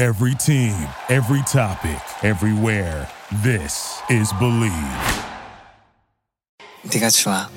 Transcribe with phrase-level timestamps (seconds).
[0.00, 0.76] Every team,
[1.08, 3.08] every topic, everywhere.
[3.42, 4.72] This is Believe.
[6.84, 7.48] 네가 좋아.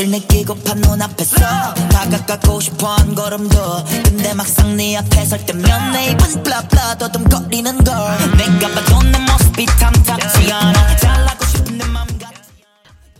[0.00, 3.56] 너를 느끼고파 눈앞에서 다가가고 싶어 한 걸음도
[4.04, 7.94] 근데 막상 네 앞에 설 때면 내 입은 블라블라 더듬거리는 걸
[8.38, 12.36] 내가 봐도 내 모습이 탐탁지 않아 잘나고 싶은 내 맘 같지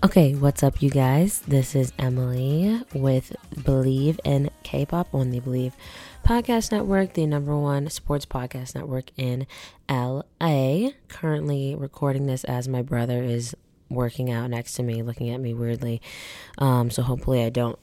[0.05, 1.41] Okay, what's up, you guys?
[1.49, 5.75] This is Emily with Believe in K pop on the Believe
[6.25, 9.47] Podcast Network, the number one sports podcast network in
[9.91, 10.91] LA.
[11.09, 13.55] Currently recording this as my brother is
[13.92, 16.02] working out next to me, looking at me weirdly.
[16.58, 17.78] Um, so hopefully I don't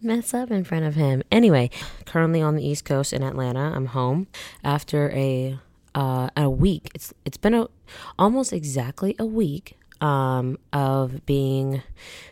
[0.00, 1.22] mess up in front of him.
[1.30, 1.70] Anyway,
[2.04, 3.72] currently on the East Coast in Atlanta.
[3.74, 4.26] I'm home
[4.62, 5.58] after a
[5.94, 6.90] uh, a week.
[6.94, 7.68] It's it's been a
[8.18, 11.82] almost exactly a week um, of being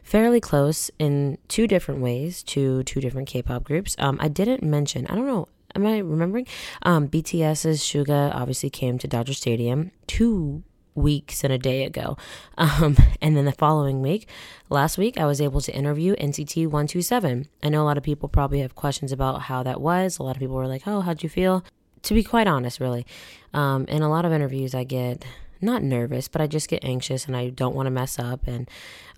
[0.03, 3.94] fairly close in two different ways to two different K-pop groups.
[3.98, 5.06] Um, I didn't mention.
[5.06, 5.48] I don't know.
[5.77, 6.48] Am I remembering?
[6.83, 12.16] Um, BTS's Suga obviously came to Dodger Stadium two weeks and a day ago.
[12.60, 14.28] Um, and then the following week,
[14.69, 17.48] last week, I was able to interview NCT 127.
[17.62, 20.19] I know a lot of people probably have questions about how that was.
[20.19, 21.64] A lot of people were like, oh, how'd you feel?
[22.02, 23.06] To be quite honest, really.
[23.55, 25.24] Um, in a lot of interviews, I get
[25.62, 28.69] not nervous, but I just get anxious and I don't want to mess up and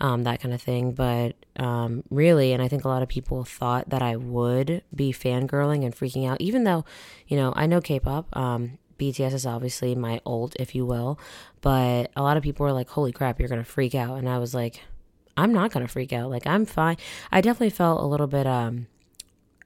[0.01, 0.93] um, that kind of thing.
[0.93, 5.13] But um, really, and I think a lot of people thought that I would be
[5.13, 6.85] fangirling and freaking out, even though,
[7.29, 8.27] you know, I know K pop.
[8.99, 11.19] BTS is obviously my old, if you will,
[11.61, 14.19] but a lot of people were like, holy crap, you're going to freak out.
[14.19, 14.83] And I was like,
[15.37, 16.31] I'm not going to freak out.
[16.31, 16.97] Like, I'm fine.
[17.31, 18.87] I definitely felt a little bit, um,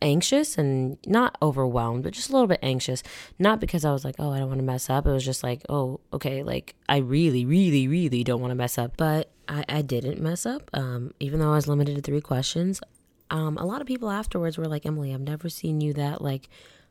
[0.02, 3.02] anxious and not overwhelmed, but just a little bit anxious.
[3.38, 5.06] Not because I was like, oh, I don't want to mess up.
[5.06, 8.78] It was just like, oh, okay, like I really, really, really don't want to mess
[8.78, 8.96] up.
[8.96, 10.70] But I, I didn't mess up.
[10.72, 12.80] Um, even though I was limited to three questions.
[13.28, 16.48] Um, a lot of people afterwards were like, Emily, I've never seen you that like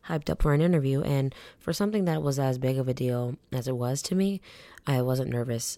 [0.07, 1.01] hyped up for an interview.
[1.01, 4.41] And for something that was as big of a deal as it was to me,
[4.85, 5.77] I wasn't nervous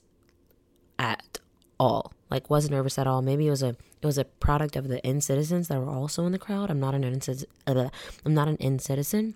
[1.00, 1.40] at
[1.80, 2.14] all.
[2.30, 3.22] Like wasn't nervous at all.
[3.22, 6.32] Maybe it was a it was a product of the NCTzens that were also in
[6.32, 6.70] the crowd.
[6.70, 7.22] I'm not an in
[7.66, 9.36] I'm not an NCTzen,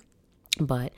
[0.59, 0.91] but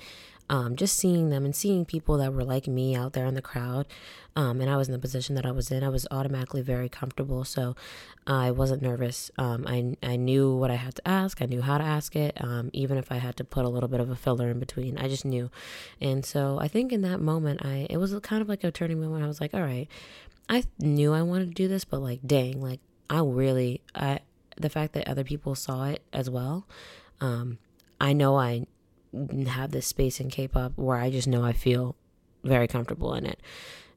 [0.50, 3.42] um, just seeing them and seeing people that were like me out there in the
[3.42, 3.88] crowd,
[4.36, 6.90] um, and I was in the position that I was in, I was automatically very
[6.90, 7.44] comfortable.
[7.46, 7.76] So
[8.26, 9.30] I wasn't nervous.
[9.38, 11.42] Um, I I knew what I had to ask.
[11.42, 12.38] I knew how to ask it.
[12.44, 14.98] Um, even if I had to put a little bit of a filler in between,
[14.98, 15.52] I just knew.
[16.02, 19.00] And so I think in that moment, I it was kind of like a turning
[19.00, 19.24] moment.
[19.24, 19.88] I was like, all right,
[20.50, 22.80] I knew I wanted to do this, but like, dang, like
[23.10, 24.20] I really, I
[24.58, 26.68] the fact that other people saw it as well.
[27.22, 27.60] Um,
[28.02, 28.66] I know I
[29.48, 31.96] have this space in K-pop where I just know I feel
[32.44, 33.40] very comfortable in it,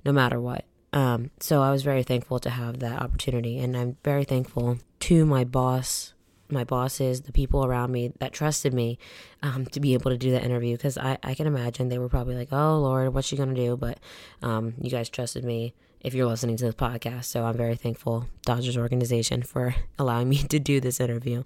[0.04, 0.64] no matter what.
[0.92, 5.26] Um, so I was very thankful to have that opportunity, and I'm very thankful to
[5.26, 6.14] my boss,
[6.48, 8.98] my bosses, the people around me that trusted me
[9.42, 10.76] um, to be able to do that interview.
[10.76, 13.76] Because I, I can imagine they were probably like, "Oh Lord, what's she gonna do?"
[13.76, 13.98] But
[14.42, 15.74] um, you guys trusted me.
[16.00, 20.38] If you're listening to this podcast, so I'm very thankful Dodgers organization for allowing me
[20.44, 21.42] to do this interview.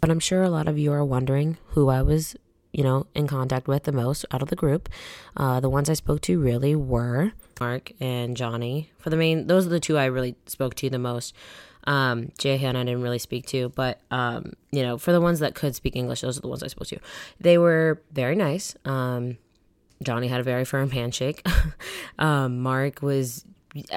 [0.00, 2.36] But I'm sure a lot of you are wondering who I was
[2.74, 4.88] you know, in contact with the most out of the group.
[5.36, 8.90] Uh, the ones I spoke to really were Mark and Johnny.
[8.98, 11.34] For the main, those are the two I really spoke to the most.
[11.84, 15.54] Um, Jaehyun I didn't really speak to, but um, you know, for the ones that
[15.54, 16.98] could speak English, those are the ones I spoke to.
[17.38, 18.74] They were very nice.
[18.84, 19.38] Um,
[20.02, 21.46] Johnny had a very firm handshake.
[22.18, 23.44] um, Mark was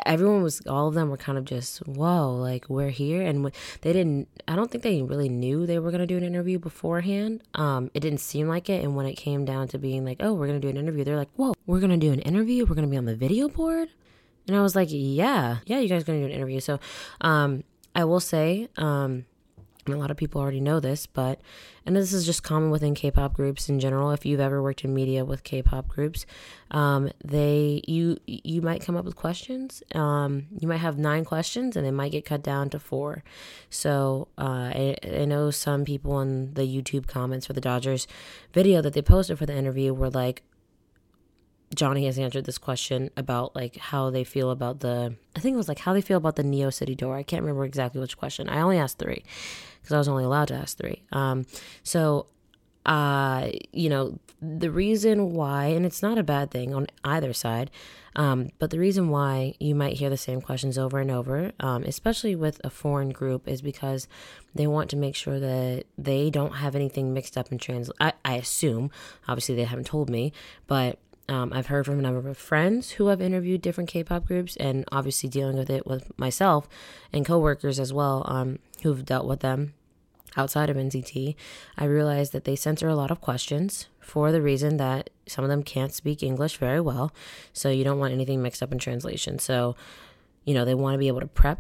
[0.05, 3.21] everyone was all of them were kind of just whoa like we're here.
[3.21, 3.45] And
[3.81, 6.59] they didn't i don't think they really knew they were going to do an interview
[6.59, 7.41] beforehand.
[7.55, 8.83] Um it didn't seem like it.
[8.83, 11.03] And when it came down to being like oh we're going to do an interview
[11.03, 12.65] they're like whoa we're going to do an interview?
[12.65, 13.89] We're going to be on the video board?
[14.47, 16.59] And i was like yeah yeah you guys going to do an interview.
[16.59, 16.79] So
[17.21, 17.63] um
[17.95, 19.25] i will say um
[19.87, 21.39] and a lot of people already know this, but
[21.85, 24.11] and this is just common within K-pop groups in general.
[24.11, 26.25] If you've ever worked in media with K-pop groups,
[26.71, 29.81] um, they you you might come up with questions.
[29.95, 33.23] Um, you might have nine questions, and it might get cut down to four.
[33.69, 38.07] So uh, I, I know some people in the YouTube comments for the Dodgers
[38.53, 40.43] video that they posted for the interview were like,
[41.75, 45.57] Johnny has answered this question about like how they feel about the I think it
[45.57, 47.15] was like how they feel about the Neo City tour.
[47.15, 48.49] I can't remember exactly which question.
[48.49, 49.23] I only asked three
[49.81, 51.03] because I was only allowed to ask three.
[51.11, 51.45] Um,
[51.83, 52.27] so
[52.87, 57.69] uh, you know, the reason why, and it's not a bad thing on either side,
[58.15, 61.83] um, but the reason why you might hear the same questions over and over, um,
[61.83, 64.07] especially with a foreign group, is because
[64.55, 67.91] they want to make sure that they don't have anything mixed up in trans.
[67.99, 68.89] I, I assume,
[69.27, 70.31] obviously, they haven't told me,
[70.65, 70.97] but
[71.29, 74.85] um, I've heard from a number of friends who have interviewed different K-pop groups, and
[74.91, 76.67] obviously dealing with it with myself
[77.11, 79.73] and coworkers as well, um, who've dealt with them
[80.37, 81.35] outside of NCT.
[81.77, 85.49] I realized that they censor a lot of questions for the reason that some of
[85.49, 87.13] them can't speak English very well,
[87.51, 89.39] so you don't want anything mixed up in translation.
[89.39, 89.75] So,
[90.45, 91.59] you know, they want to be able to prep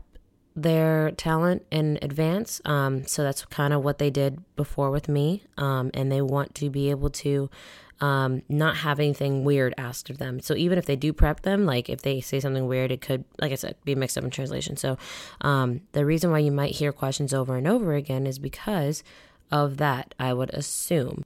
[0.55, 2.61] their talent in advance.
[2.65, 6.55] Um, so that's kind of what they did before with me, um, and they want
[6.55, 7.49] to be able to
[7.99, 10.39] um, not have anything weird asked of them.
[10.39, 13.25] So even if they do prep them, like if they say something weird, it could,
[13.39, 14.77] like I said, be mixed up in translation.
[14.77, 14.97] So
[15.41, 19.03] um, the reason why you might hear questions over and over again is because
[19.51, 21.23] of that, I would assume.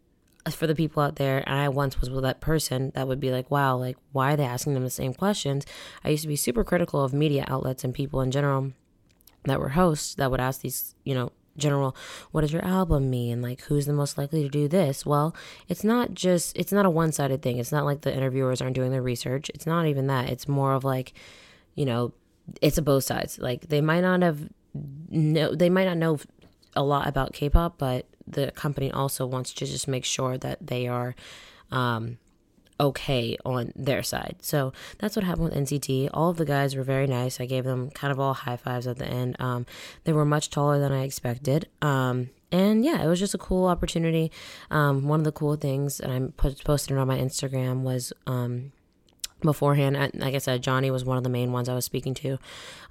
[0.49, 3.29] For the people out there, and I once was with that person that would be
[3.29, 5.67] like, wow, like, why are they asking them the same questions?
[6.03, 8.71] I used to be super critical of media outlets and people in general
[9.45, 11.95] that were hosts that would ask these, you know, general
[12.31, 13.41] what does your album mean?
[13.41, 15.05] Like who's the most likely to do this?
[15.05, 15.35] Well
[15.67, 17.57] it's not just it's not a one-sided thing.
[17.57, 19.49] It's not like the interviewers aren't doing their research.
[19.49, 20.29] It's not even that.
[20.29, 21.13] It's more of like
[21.75, 22.13] you know
[22.61, 23.39] it's a both sides.
[23.39, 26.19] Like they might not have no they might not know
[26.75, 30.87] a lot about k-pop but the company also wants to just make sure that they
[30.87, 31.15] are
[31.71, 32.17] um
[32.81, 34.37] okay on their side.
[34.41, 36.09] So that's what happened with NCT.
[36.13, 37.39] All of the guys were very nice.
[37.39, 39.37] I gave them kind of all high fives at the end.
[39.39, 39.65] Um,
[40.03, 41.69] they were much taller than I expected.
[41.81, 44.31] Um, and yeah, it was just a cool opportunity.
[44.69, 48.73] Um, one of the cool things, and I posted it on my Instagram, was um,
[49.39, 49.95] beforehand.
[50.15, 52.39] Like I said, Johnny was one of the main ones I was speaking to.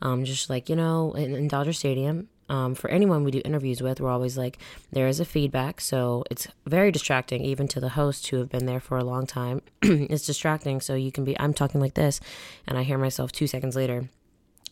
[0.00, 3.80] Um, just like you know, in, in Dodger Stadium, um, for anyone we do interviews
[3.80, 4.58] with, we're always like,
[4.90, 5.80] there is a feedback.
[5.80, 9.24] So it's very distracting, even to the hosts who have been there for a long
[9.24, 9.62] time.
[9.82, 10.80] it's distracting.
[10.80, 12.20] So you can be, I'm talking like this,
[12.66, 14.10] and I hear myself two seconds later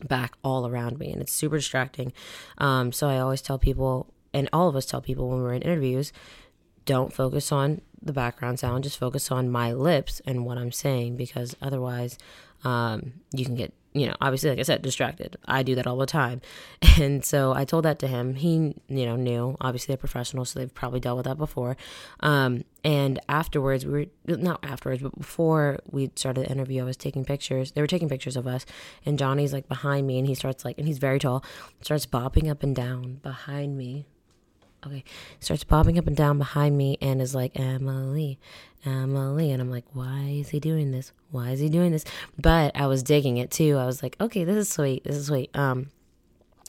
[0.04, 2.12] back all around me, and it's super distracting.
[2.58, 5.62] Um, so I always tell people, and all of us tell people when we're in
[5.62, 6.12] interviews,
[6.84, 11.16] don't focus on the background sound, just focus on my lips and what I'm saying,
[11.16, 12.18] because otherwise,
[12.64, 15.36] um, you can get you know, obviously, like I said, distracted.
[15.46, 16.40] I do that all the time.
[16.98, 18.34] And so I told that to him.
[18.34, 19.56] He, you know, knew.
[19.60, 21.76] Obviously, they're professionals, so they've probably dealt with that before.
[22.20, 23.92] Um, and afterwards, we
[24.26, 27.70] were, not afterwards, but before we started the interview, I was taking pictures.
[27.72, 28.66] They were taking pictures of us.
[29.06, 31.44] And Johnny's like behind me, and he starts like, and he's very tall,
[31.82, 34.06] starts bopping up and down behind me
[34.88, 35.04] okay
[35.40, 38.38] starts bobbing up and down behind me and is like emily
[38.84, 41.12] emily and i'm like why is he doing this?
[41.30, 42.04] Why is he doing this?
[42.38, 43.76] But i was digging it too.
[43.76, 45.56] I was like okay this is sweet this is sweet.
[45.56, 45.90] Um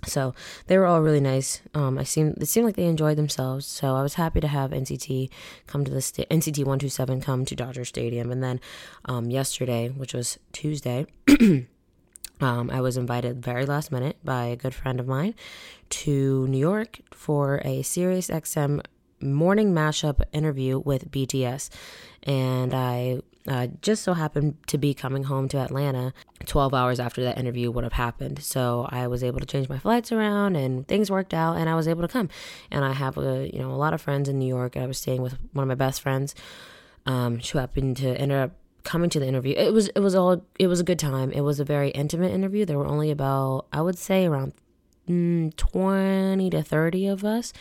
[0.06, 0.34] so
[0.68, 1.62] they were all really nice.
[1.74, 3.66] Um, I seemed it seemed like they enjoyed themselves.
[3.66, 5.30] So I was happy to have NCT
[5.68, 8.62] come to the sta- NCT one two seven come to Dodger Stadium, and then
[9.06, 11.06] um, yesterday, which was Tuesday,
[12.42, 15.36] Um, I was invited very last minute by a good friend of mine
[15.90, 18.82] to New York for a Sirius XM
[19.22, 21.70] morning mashup interview with BTS.
[22.24, 26.14] And I uh, just so happened to be coming home to Atlanta
[26.46, 28.44] 12 hours after that interview would have happened.
[28.44, 31.76] So I was able to change my flights around and things worked out and I
[31.76, 32.30] was able to come.
[32.70, 34.78] And I have a, you know, a lot of friends in New York.
[34.78, 36.36] I was staying with one of my best friends
[37.06, 38.52] um, who happened to end up
[38.84, 41.32] coming to the interview it was it was all it was a good time.
[41.32, 42.66] It was a very intimate interview.
[42.66, 44.54] There were only about i would say around
[45.08, 47.54] mm, 20 to 30 of us.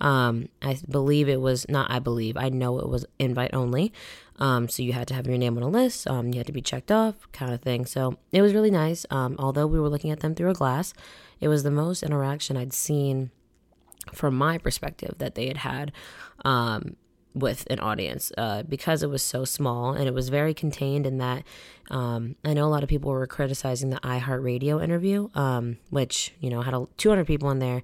[0.00, 3.92] Um i believe it was not i believe i know it was invite only.
[4.38, 6.52] Um so you had to have your name on a list um you had to
[6.52, 7.84] be checked off kind of thing.
[7.86, 10.94] So it was really nice um although we were looking at them through a glass
[11.40, 13.30] it was the most interaction i'd seen
[14.12, 15.92] from my perspective that they had had.
[16.44, 16.96] Um
[17.34, 21.18] with an audience uh, because it was so small and it was very contained in
[21.18, 21.44] that
[21.90, 26.50] um, I know a lot of people were criticizing the iHeartRadio interview, um, which you
[26.50, 27.82] know had a, 200 people in there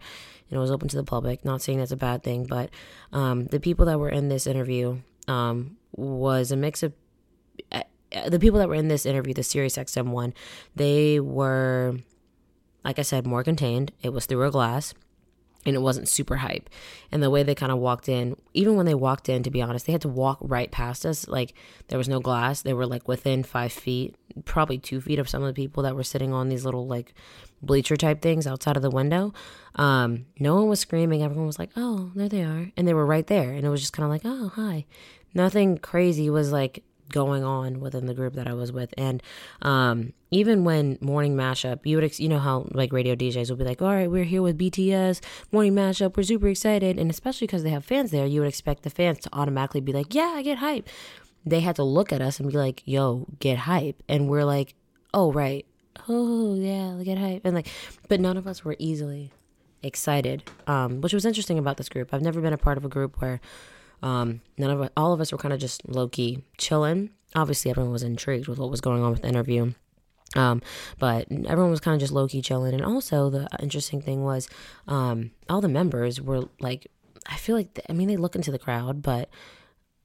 [0.49, 1.45] and it was open to the public.
[1.45, 2.71] Not saying that's a bad thing, but
[3.13, 4.99] um, the people that were in this interview
[5.29, 6.93] um, was a mix of
[7.73, 7.83] uh,
[8.29, 10.33] the people that were in this interview, the Sirius XM one,
[10.77, 11.97] they were,
[12.85, 13.93] like I said, more contained.
[14.03, 14.95] It was through a glass
[15.67, 16.71] and it wasn't super hype.
[17.11, 19.61] And the way they kind of walked in, even when they walked in, to be
[19.61, 21.27] honest, they had to walk right past us.
[21.27, 21.55] Like
[21.89, 22.63] there was no glass.
[22.63, 25.97] They were like within five feet, probably two feet of some of the people that
[25.97, 27.13] were sitting on these little like
[27.61, 29.35] bleacher type things outside of the window.
[29.75, 31.23] Um, no one was screaming.
[31.23, 32.71] Everyone was like, oh, there they are.
[32.77, 33.53] And they were right there.
[33.53, 34.87] And it was just kind of like, oh, hi.
[35.35, 38.95] Nothing crazy was like going on within the group that I was with.
[38.97, 39.23] And
[39.63, 43.57] um, even when morning mashup, you would, ex- you know how like radio DJs will
[43.57, 45.21] be like, all right, we're here with BTS,
[45.53, 46.99] morning mashup, we're super excited.
[46.99, 49.93] And especially because they have fans there, you would expect the fans to automatically be
[49.93, 50.89] like, yeah, I get hype.
[51.45, 54.03] They had to look at us and be like, yo, get hype.
[54.09, 54.75] And we're like,
[55.15, 55.65] oh, right.
[56.09, 57.45] Oh, yeah, get hype.
[57.45, 57.69] And like,
[58.09, 59.33] but none of us were easily
[59.83, 62.13] excited, um, which was interesting about this group.
[62.13, 63.41] I've never been a part of a group where
[64.03, 67.11] um, none of all of us were kind of just low key chilling.
[67.35, 69.73] Obviously, everyone was intrigued with what was going on with the interview.
[70.37, 70.63] Um,
[70.99, 72.75] but everyone was kind of just low key chilling.
[72.75, 74.49] And also, the interesting thing was,
[74.87, 76.87] um, all the members were like,
[77.29, 79.29] I feel like, I mean, they look into the crowd, but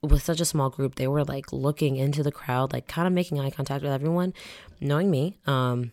[0.01, 3.13] with such a small group, they were like looking into the crowd, like kind of
[3.13, 4.33] making eye contact with everyone,
[4.79, 5.37] knowing me.
[5.45, 5.91] Um,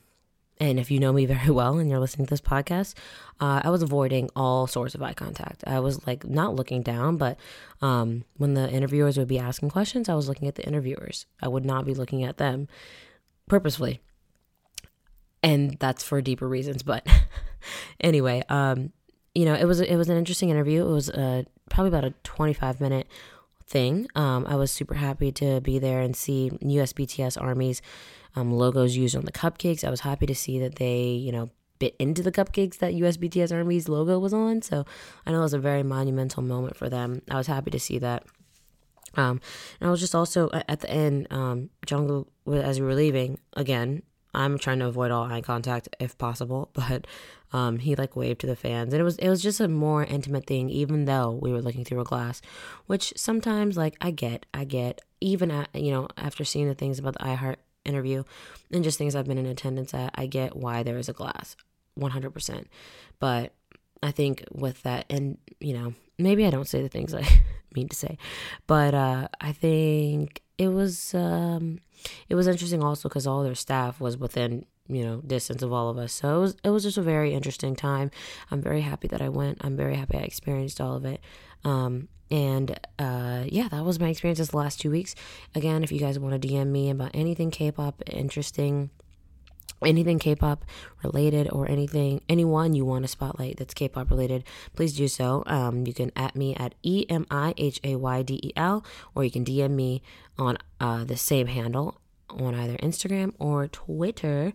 [0.60, 2.94] and if you know me very well and you're listening to this podcast,
[3.40, 5.64] uh, I was avoiding all sorts of eye contact.
[5.66, 7.38] I was like not looking down, but
[7.82, 11.26] um, when the interviewers would be asking questions, I was looking at the interviewers.
[11.42, 12.68] I would not be looking at them
[13.48, 14.00] purposefully.
[15.42, 16.82] And that's for deeper reasons.
[16.82, 17.06] But
[18.00, 18.92] anyway, um,
[19.34, 20.86] you know, it was it was an interesting interview.
[20.86, 23.06] It was uh, probably about a 25 minute
[23.66, 24.08] thing.
[24.14, 27.82] Um, I was super happy to be there and see USBTS Army's
[28.34, 29.84] um, logos used on the cupcakes.
[29.84, 33.52] I was happy to see that they, you know, bit into the cupcakes that USBTS
[33.52, 34.62] Army's logo was on.
[34.62, 34.84] So
[35.26, 37.22] I know it was a very monumental moment for them.
[37.30, 38.24] I was happy to see that.
[39.14, 39.40] Um,
[39.80, 44.02] and I was just also at the end, um, Jungkook, as we were leaving, again,
[44.34, 47.06] I'm trying to avoid all eye contact if possible, but
[47.52, 50.04] um, he like waved to the fans, and it was it was just a more
[50.04, 52.42] intimate thing, even though we were looking through a glass,
[52.86, 56.98] which sometimes like I get, I get, even at you know after seeing the things
[56.98, 58.22] about the iHeart interview
[58.70, 61.56] and just things I've been in attendance at, I get why there is a glass,
[61.98, 62.66] 100%.
[63.18, 63.52] But
[64.02, 67.26] I think with that, and you know, maybe I don't say the things I
[67.74, 68.18] mean to say,
[68.66, 71.80] but uh, I think it was um,
[72.28, 75.88] it was interesting also because all their staff was within you know distance of all
[75.88, 76.12] of us.
[76.12, 78.10] So it was it was just a very interesting time.
[78.50, 79.58] I'm very happy that i went.
[79.60, 81.20] I'm very happy i experienced all of it.
[81.64, 85.14] Um, and uh, yeah, that was my experience the last two weeks.
[85.54, 88.90] Again, if you guys want to DM me about anything K-pop interesting,
[89.86, 90.64] anything K-pop
[91.02, 94.44] related, or anything anyone you want to spotlight that's K-pop related,
[94.74, 95.42] please do so.
[95.46, 98.84] Um, you can at me at e m i h a y d e l,
[99.14, 100.02] or you can DM me
[100.38, 104.52] on uh, the same handle on either Instagram or Twitter.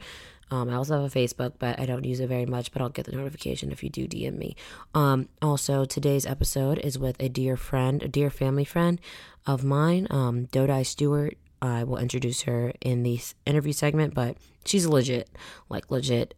[0.52, 2.90] Um, I also have a Facebook, but I don't use it very much, but I'll
[2.90, 4.56] get the notification if you do DM me.
[4.94, 9.02] Um, also, today's episode is with a dear friend, a dear family friend
[9.48, 11.38] of mine, um, Dodai Stewart.
[11.64, 15.30] I will introduce her in the interview segment, but she's legit,
[15.70, 16.34] like legit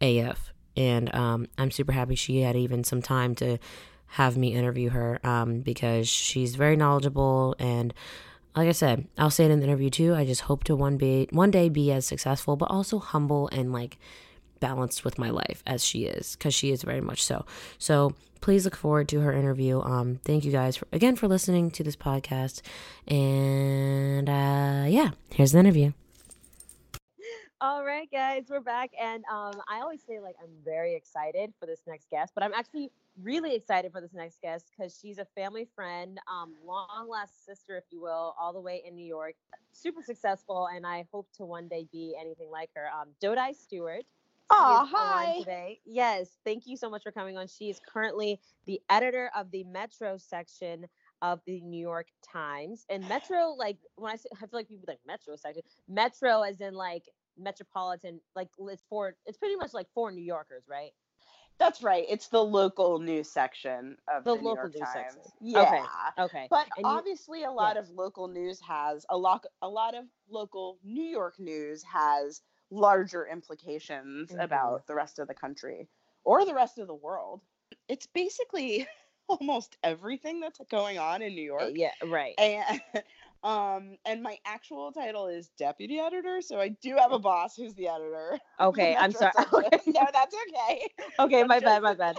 [0.00, 0.52] AF.
[0.76, 3.58] And um, I'm super happy she had even some time to
[4.06, 7.92] have me interview her um, because she's very knowledgeable and
[8.56, 10.14] like I said, I'll say it in the interview too.
[10.14, 13.72] I just hope to one be one day be as successful, but also humble and
[13.72, 13.98] like
[14.60, 17.44] balanced with my life as she is, because she is very much so.
[17.78, 19.80] So please look forward to her interview.
[19.80, 22.62] Um, thank you guys for, again for listening to this podcast,
[23.06, 25.92] and uh, yeah, here's the interview.
[27.60, 31.64] All right, guys, we're back, and um, I always say like I'm very excited for
[31.64, 32.90] this next guest, but I'm actually
[33.22, 37.78] really excited for this next guest because she's a family friend, um, long lost sister,
[37.78, 39.34] if you will, all the way in New York.
[39.72, 42.88] Super successful, and I hope to one day be anything like her.
[42.88, 44.04] Um, Dodai Stewart.
[44.50, 45.38] Oh, hi.
[45.40, 45.80] Today.
[45.84, 47.46] Yes, thank you so much for coming on.
[47.48, 50.86] She is currently the editor of the Metro section
[51.22, 52.84] of the New York Times.
[52.90, 55.62] And Metro, like when I say, I feel like people like Metro section.
[55.88, 57.04] Metro, as in like
[57.38, 60.90] metropolitan, like it's for it's pretty much like for New Yorkers, right?
[61.58, 62.04] That's right.
[62.08, 65.14] It's the local news section of The the, New local York news Times.
[65.14, 65.32] section.
[65.40, 65.60] Yeah.
[66.16, 66.22] Okay.
[66.22, 66.46] Okay.
[66.50, 67.82] But And you- obviously, a lot yeah.
[67.82, 69.46] of local news has a lot.
[69.62, 72.42] A lot of local New York news has
[72.74, 74.42] larger implications Mhm.
[74.42, 75.88] about the rest of the country
[76.24, 77.40] or the rest of the world.
[77.88, 78.86] It's basically
[79.28, 81.72] almost everything that's going on in New York.
[81.74, 82.34] yeah, right.
[82.38, 82.80] And
[83.44, 87.74] um, and my actual title is deputy editor, so I do have a boss who's
[87.74, 88.38] the editor.
[88.60, 89.32] Okay, I'm sorry.
[89.34, 89.92] section.
[89.94, 90.86] no, that's okay.
[91.18, 92.18] Okay, I'm my bad, my bad.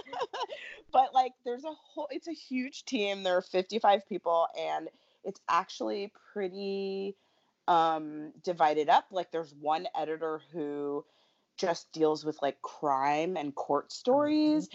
[0.91, 4.89] but like there's a whole it's a huge team there are 55 people and
[5.23, 7.15] it's actually pretty
[7.67, 11.03] um divided up like there's one editor who
[11.57, 14.69] just deals with like crime and court stories.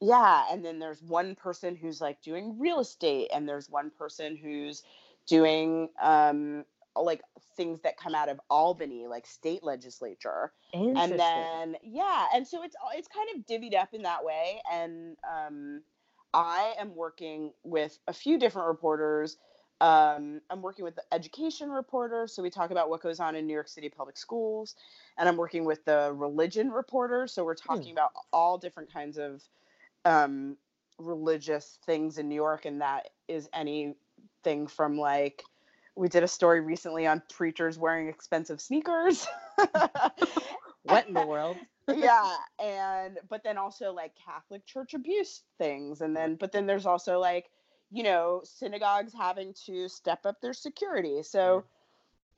[0.00, 4.36] Yeah and then there's one person who's like doing real estate and there's one person
[4.36, 4.82] who's
[5.26, 6.64] doing um
[6.96, 7.22] like
[7.56, 10.52] things that come out of albany like state legislature.
[10.72, 15.16] And then yeah and so it's it's kind of divvied up in that way and
[15.30, 15.82] um
[16.34, 19.38] i am working with a few different reporters
[19.80, 23.46] Um, I'm working with the education reporter, so we talk about what goes on in
[23.46, 24.74] New York City public schools,
[25.16, 29.42] and I'm working with the religion reporter, so we're talking about all different kinds of
[30.04, 30.56] um,
[30.98, 35.44] religious things in New York, and that is anything from like
[35.94, 39.26] we did a story recently on preachers wearing expensive sneakers.
[40.88, 41.56] What in the world?
[41.94, 46.86] yeah, and but then also like Catholic church abuse things, and then but then there's
[46.86, 47.50] also like
[47.90, 51.22] you know synagogues having to step up their security.
[51.22, 51.64] So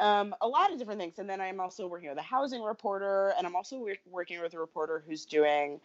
[0.01, 3.35] um, a lot of different things, and then I'm also working with a housing reporter,
[3.37, 5.81] and I'm also wor- working with a reporter who's doing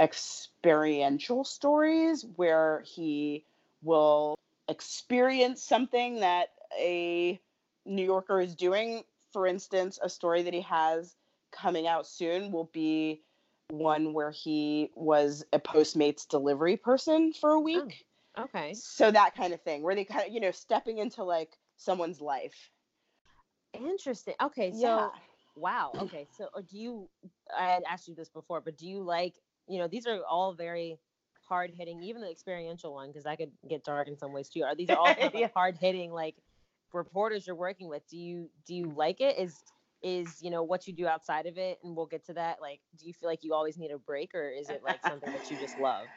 [0.00, 3.44] experiential stories where he
[3.82, 4.36] will
[4.68, 7.40] experience something that a
[7.84, 9.02] New Yorker is doing.
[9.32, 11.16] For instance, a story that he has
[11.50, 13.22] coming out soon will be
[13.70, 18.06] one where he was a Postmates delivery person for a week.
[18.38, 18.74] Okay.
[18.74, 22.20] So that kind of thing, where they kind of, you know, stepping into like someone's
[22.20, 22.70] life.
[23.74, 24.34] Interesting.
[24.40, 25.10] Okay, so Yeah.
[25.56, 25.92] wow.
[26.00, 27.08] Okay, so uh, do you?
[27.56, 29.34] I had asked you this before, but do you like?
[29.68, 30.98] You know, these are all very
[31.48, 32.02] hard hitting.
[32.02, 34.62] Even the experiential one, because that could get dark in some ways too.
[34.62, 35.48] Are these are all kind of Yeah.
[35.54, 36.36] hard hitting like
[36.92, 38.08] reporters you're working with?
[38.08, 39.38] Do you do you like it?
[39.38, 39.62] Is
[40.02, 42.60] is you know what you do outside of it, and we'll get to that.
[42.60, 45.30] Like, do you feel like you always need a break, or is it like something
[45.32, 46.08] that you just love?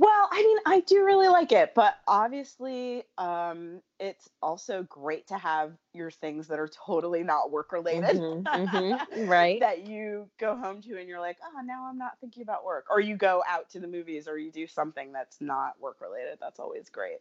[0.00, 5.36] Well, I mean, I do really like it, but obviously, um, it's also great to
[5.36, 8.16] have your things that are totally not work related.
[8.16, 9.60] Mhm, mhm, right.
[9.60, 12.86] that you go home to and you're like, oh, now I'm not thinking about work.
[12.90, 16.38] Or you go out to the movies or you do something that's not work related.
[16.40, 17.18] That's always great.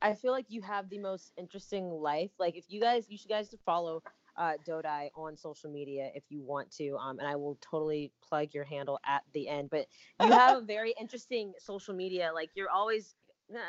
[0.00, 2.30] I feel like you have the most interesting life.
[2.38, 4.00] Like if you guys, you should guys to follow
[4.36, 8.48] uh, Dodai on social media if you want to, um, and I will totally plug
[8.52, 9.70] your handle at the end.
[9.70, 9.86] But
[10.20, 12.30] you have a very interesting social media.
[12.34, 13.14] Like you're always,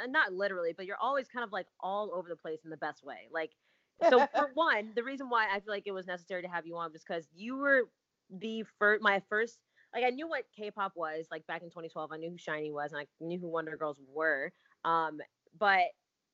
[0.07, 3.03] not literally, but you're always kind of like all over the place in the best
[3.03, 3.27] way.
[3.31, 3.51] Like
[4.09, 6.77] so for one, the reason why I feel like it was necessary to have you
[6.77, 7.89] on was because you were
[8.29, 9.57] the first, my first.
[9.93, 12.11] Like I knew what K-pop was like back in 2012.
[12.11, 14.51] I knew who SHINee was, and I knew who Wonder Girls were.
[14.85, 15.19] Um,
[15.59, 15.83] but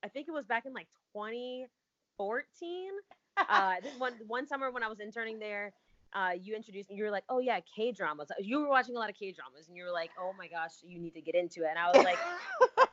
[0.03, 2.91] I think it was back in like 2014.
[3.47, 5.73] Uh, this one one summer when I was interning there,
[6.13, 6.95] uh, you introduced me.
[6.95, 9.67] You were like, "Oh yeah, K dramas." You were watching a lot of K dramas,
[9.67, 11.87] and you were like, "Oh my gosh, you need to get into it." And I
[11.87, 12.17] was like,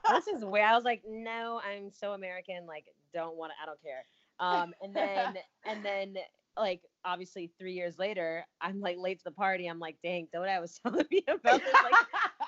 [0.10, 2.66] "This is weird." I was like, "No, I'm so American.
[2.66, 2.84] Like,
[3.14, 3.62] don't want to.
[3.62, 4.04] I don't care."
[4.38, 6.16] Um, and then and then
[6.58, 9.66] like obviously three years later, I'm like late to the party.
[9.66, 11.94] I'm like, "Dang, Dodai was telling me about this like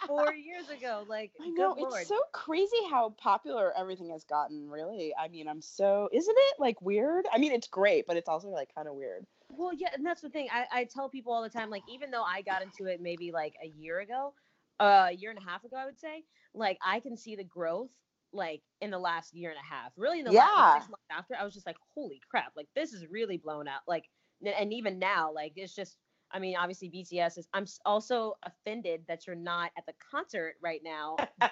[0.09, 1.95] four years ago." Like, I know lord.
[1.95, 4.69] it's so crazy how popular everything has gotten.
[4.71, 7.27] Really, I mean, I'm so isn't it like weird?
[7.33, 9.27] I mean, it's great, but it's also like kind of weird.
[9.51, 10.49] Well, yeah, and that's the thing.
[10.53, 13.33] I, I tell people all the time, like, even though I got into it maybe
[13.33, 14.35] like a year ago,
[14.79, 17.45] uh, a year and a half ago, I would say, like, I can see the
[17.45, 17.91] growth,
[18.33, 19.93] like, in the last year and a half.
[19.97, 20.73] Really, in the last Yeah.
[20.73, 23.81] six months after, I was just like, holy crap, like, this is really blown out.
[23.87, 24.05] Like,
[24.45, 25.97] and even now, like, it's just,
[26.33, 30.81] I mean, obviously, BTS is, I'm also offended that you're not at the concert right
[30.85, 31.17] now.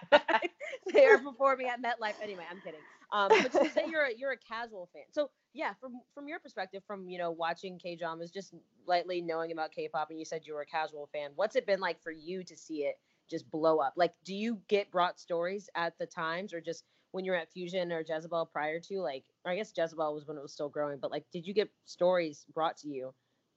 [0.93, 2.15] they are performing at MetLife.
[2.23, 2.81] Anyway, I'm kidding.
[3.13, 5.05] Um, but to say you're a, you're a casual fan.
[5.13, 8.55] So yeah, from from your perspective, from you know watching K dramas, just
[8.87, 11.31] lightly knowing about K-pop, and you said you were a casual fan.
[11.37, 12.97] What's it been like for you to see it
[13.31, 13.95] just blow up?
[13.97, 17.93] Like, do you get brought stories at the times, or just when you're at Fusion
[17.93, 20.99] or Jezebel prior to like, or I guess Jezebel was when it was still growing,
[21.01, 23.15] but like, did you get stories brought to you?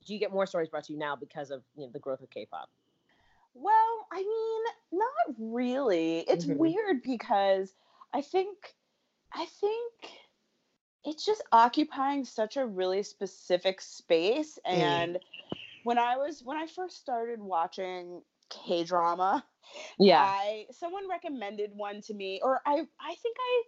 [0.09, 2.21] Do you get more stories brought to you now because of you know the growth
[2.21, 2.71] of K-pop?
[3.53, 4.63] Well, I mean,
[4.99, 6.19] not really.
[6.21, 6.47] It's Mhm.
[6.47, 7.75] weird because
[8.13, 8.75] I think
[9.33, 9.93] I think
[11.03, 15.19] it's just occupying such a really specific space and
[15.83, 19.47] when I was when I first started watching K-drama,
[19.97, 20.33] yeah.
[20.35, 23.63] I someone recommended one to me or I I think I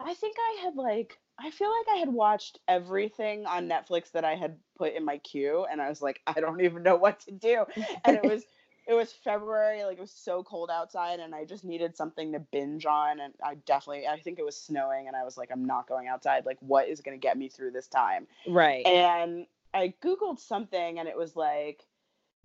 [0.00, 4.24] I think I had like I feel like I had watched everything on Netflix that
[4.24, 7.20] I had put in my queue and I was like I don't even know what
[7.20, 7.64] to do.
[8.04, 8.44] And it was
[8.86, 12.40] it was February like it was so cold outside and I just needed something to
[12.40, 15.64] binge on and I definitely I think it was snowing and I was like I'm
[15.64, 16.46] not going outside.
[16.46, 18.26] Like what is going to get me through this time?
[18.46, 18.86] Right.
[18.86, 21.86] and I googled something and it was like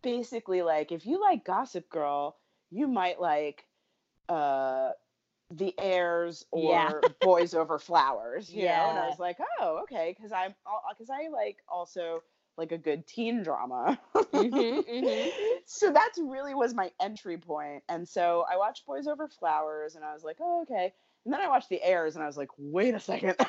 [0.02, 2.38] basically like if you like Gossip Girl,
[2.70, 3.66] you might like
[4.30, 4.92] uh
[5.58, 6.72] the Heirs or
[7.04, 7.10] Yeah.
[7.22, 10.54] boys over flowers you know and i was like oh okay because i'm
[10.90, 12.22] because i like also
[12.58, 14.52] like a good teen drama Mhm,
[14.86, 15.30] mhm.
[15.66, 20.04] so that's really was my entry point and so i watched boys over flowers and
[20.04, 20.94] i was like oh okay
[21.26, 23.36] and then i watched the Heirs and i was like wait a second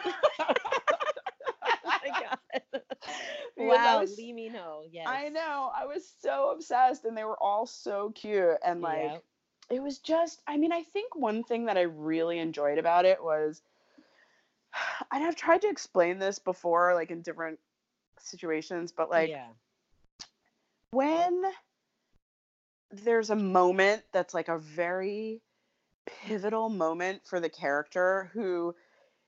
[1.85, 2.39] my god.
[3.57, 4.83] Because I wow, was- Lee Min Ho.
[4.91, 5.07] Yes.
[5.09, 5.71] I know.
[5.75, 9.25] I was so obsessed and they were all so cute and like Yep.
[9.71, 13.23] It was just I mean, I think one thing that I really enjoyed about it
[13.23, 13.63] was
[15.13, 17.59] and I've tried to explain this before, like in different
[18.21, 19.49] situations, but like yeah.
[20.91, 21.43] when
[22.91, 25.41] there's a moment that's like a very
[26.07, 28.75] pivotal moment for the character who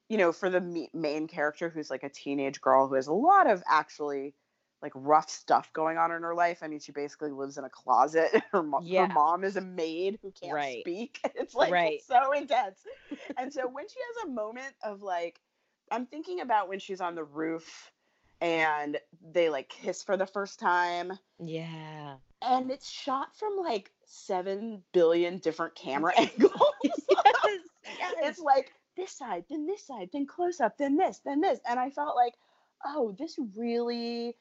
[0.08, 3.50] you know for the main character who's like a teenage girl who has a lot
[3.50, 4.32] of actually
[4.82, 7.68] like rough stuff going on in her life i mean she basically lives in a
[7.70, 9.06] closet her, mo- Yeah.
[9.08, 10.80] her mom is a maid who can't Right.
[10.82, 11.94] speak it's like Right.
[11.94, 12.80] it's so intense
[13.36, 15.40] and so when she has a moment of like
[15.90, 17.90] i'm thinking about when she's on the roof
[18.40, 18.98] and
[19.32, 22.14] they like kiss for the first time Yeah.
[22.42, 26.52] and it's shot from like seven billion different camera angles.
[26.82, 26.92] yes.
[27.98, 28.14] Yes.
[28.22, 31.58] It's like this side, then this side, then close up, then this, then this.
[31.68, 32.34] And I felt like,
[32.84, 34.36] oh, this really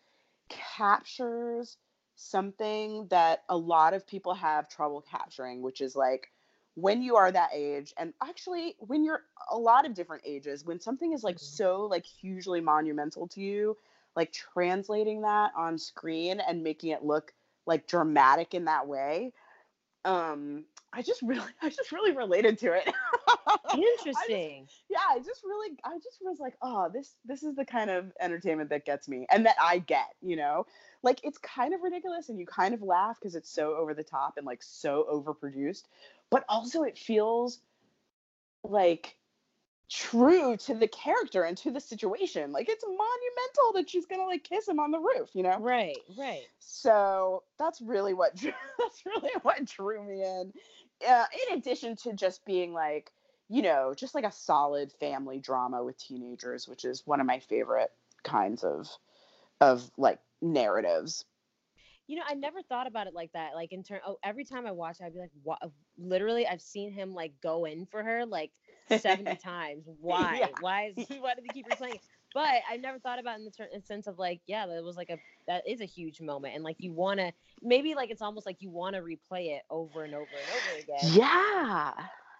[0.49, 1.77] captures
[2.15, 6.31] something that a lot of people have trouble capturing, which is like
[6.75, 10.79] when you are that age, and actually when you're a lot of different ages, when
[10.79, 11.39] something is like Mhm.
[11.39, 13.77] so like hugely monumental to you,
[14.15, 17.33] like translating that on screen and making it look
[17.65, 19.33] like dramatic in that way
[20.05, 22.87] um i just really i just really related to it
[23.69, 24.67] I just- Interesting.
[24.89, 28.11] yeah i just really i just was like oh this this is the kind of
[28.19, 30.65] entertainment that gets me and that i get you know
[31.03, 34.03] like it's kind of ridiculous and you kind of laugh because it's so over the
[34.03, 35.83] top and like so overproduced
[36.29, 37.59] but also it feels
[38.63, 39.16] like
[39.89, 44.43] true to the character and to the situation like it's monumental that she's gonna like
[44.43, 45.97] kiss him on the roof you know Right.
[46.17, 46.43] Right.
[46.59, 50.53] so that's really what drew, that's really what drew me in.
[51.07, 53.11] Uh, in addition to just being like,
[53.49, 57.39] you know, just like a solid family drama with teenagers, which is one of my
[57.39, 57.91] favorite
[58.23, 58.89] kinds of
[59.61, 61.25] of like narratives.
[62.07, 63.53] You know, I never thought about it like that.
[63.55, 65.59] Like in turn, oh, every time I watch, it, I'd be like, "What?"
[65.97, 68.51] Literally, I've seen him like go in for her like
[68.89, 69.85] seventy times.
[69.99, 70.37] Why?
[70.39, 70.47] Yeah.
[70.59, 71.99] Why is why did they keep replaying?
[72.33, 74.83] But I never thought about it in the ter- in sense of like, yeah, that
[74.83, 78.11] was like a that is a huge moment, and like you want to maybe like
[78.11, 81.17] it's almost like you want to replay it over and over and over again.
[81.17, 81.93] Yeah.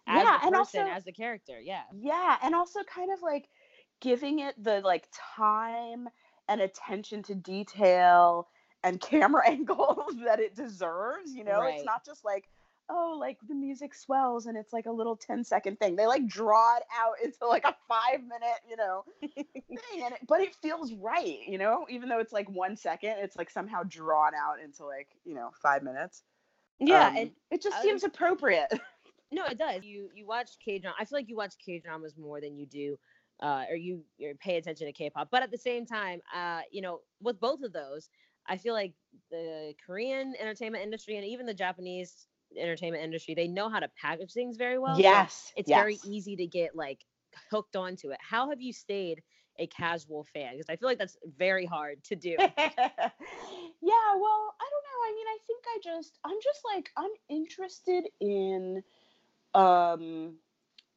[0.09, 1.81] As yeah, the and also as the character, yeah.
[1.93, 3.49] yeah, and also kind of like
[3.99, 6.07] giving it the like time
[6.47, 8.47] and attention to detail
[8.83, 11.59] and camera angles that it deserves, you know?
[11.59, 11.75] Right.
[11.75, 12.45] It's not just like
[12.89, 15.95] oh, like the music swells and it's like a little 10 second thing.
[15.95, 20.21] They like draw it out into like a 5 minute, you know, thing and it,
[20.27, 21.85] but it feels right, you know?
[21.89, 25.51] Even though it's like 1 second, it's like somehow drawn out into like, you know,
[25.61, 26.23] 5 minutes.
[26.79, 28.71] Yeah, Um, and it just I seems appropriate.
[29.31, 29.83] No, it does.
[29.83, 30.95] You you watch K drama.
[30.99, 32.97] I feel like you watch K dramas more than you do,
[33.41, 35.29] uh, or you you pay attention to K-pop.
[35.31, 38.09] But at the same time, uh, you know, with both of those,
[38.47, 38.93] I feel like
[39.29, 44.31] the Korean entertainment industry and even the Japanese entertainment industry, they know how to package
[44.31, 44.95] things very well.
[44.95, 45.51] so yes.
[45.55, 45.79] it's yes.
[45.79, 47.03] very easy to get like
[47.51, 48.19] hooked onto it.
[48.21, 49.21] How have you stayed
[49.59, 50.53] a casual fan?
[50.53, 52.29] Because I feel like that's very hard to do.
[52.39, 52.55] yeah, well,
[53.81, 54.99] I don't know.
[55.05, 58.83] I mean, I think I just I'm just like I'm interested in
[59.53, 60.35] um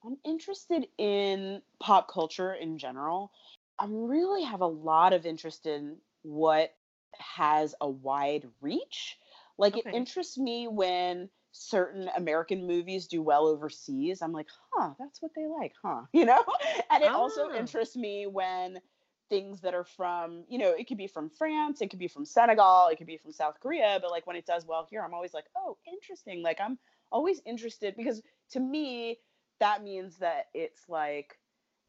[0.05, 3.33] I'm interested in pop culture in general.
[3.79, 6.75] I really have a lot of interest in what
[7.19, 9.19] has a wide reach.
[9.59, 14.23] Like it interests me when certain American movies do well overseas.
[14.23, 16.03] I'm like, huh, that's what they like, huh?
[16.13, 16.45] You know?
[16.91, 17.55] And it also Ah.
[17.55, 18.81] interests me when
[19.29, 22.25] things that are from, you know, it could be from France, it could be from
[22.25, 25.15] Senegal, it could be from South Korea, but like when it does well here, I'm
[25.15, 26.43] always like, oh, interesting.
[26.43, 26.79] Like I'm
[27.13, 29.19] always interested because to me,
[29.61, 31.39] that means that it's like,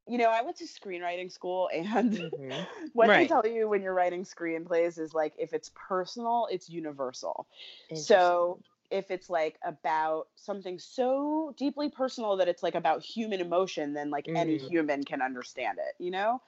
[0.08, 2.68] you know, I went to screenwriting school and Mhm.
[2.94, 7.48] what they tell you when you're writing screenplays is like if it's personal, it's universal.
[7.94, 13.94] So if it's like about something so deeply personal that it's like about human emotion,
[13.94, 14.70] then like any Mm.
[14.70, 16.42] human can understand it, you know?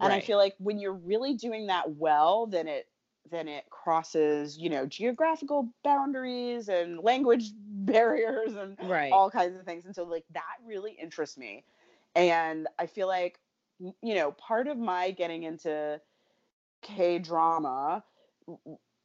[0.00, 2.88] And I feel like when you're really doing that well, then it
[3.30, 9.10] then it crosses, you know, geographical boundaries and language barriers and right.
[9.10, 9.84] all kinds of things.
[9.84, 11.64] And so like that really interests me.
[12.14, 13.40] And I feel like
[13.78, 16.00] you know, part of my getting into
[16.82, 18.04] K drama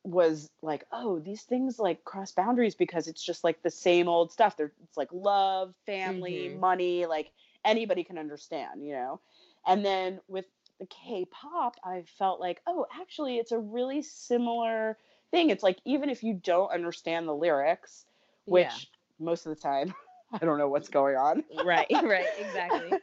[0.05, 4.31] was like, oh, these things like cross boundaries because it's just like the same old
[4.31, 4.57] stuff.
[4.57, 6.59] There it's like love, family, Mhm.
[6.59, 7.31] money, like
[7.65, 9.21] anybody can understand, you know.
[9.65, 10.45] And then with
[10.79, 14.97] the K-pop, I felt like, oh, actually it's a really similar
[15.31, 15.49] thing.
[15.49, 18.05] It's like even if you don't understand the lyrics,
[18.45, 19.19] which Yeah.
[19.19, 19.93] most of the time
[20.33, 21.43] I don't know what's going on.
[21.51, 21.87] right.
[22.03, 22.29] Right.
[22.37, 22.99] Exactly.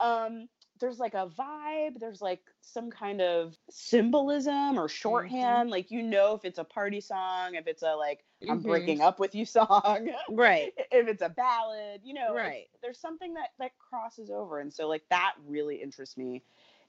[0.00, 0.48] um
[0.80, 6.34] there's like a vibe there's like some kind of symbolism or shorthand like you know
[6.34, 8.62] if it's a party song if it's a like i'm Mhm.
[8.62, 10.72] breaking up with you song Right.
[10.76, 12.68] if it's a ballad you know Right.
[12.82, 16.42] there's something that that crosses over and so like that really interests me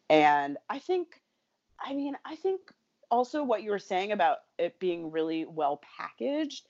[0.10, 1.22] and i think
[1.80, 2.62] i mean i think
[3.10, 6.68] also what you were saying about it being really well packaged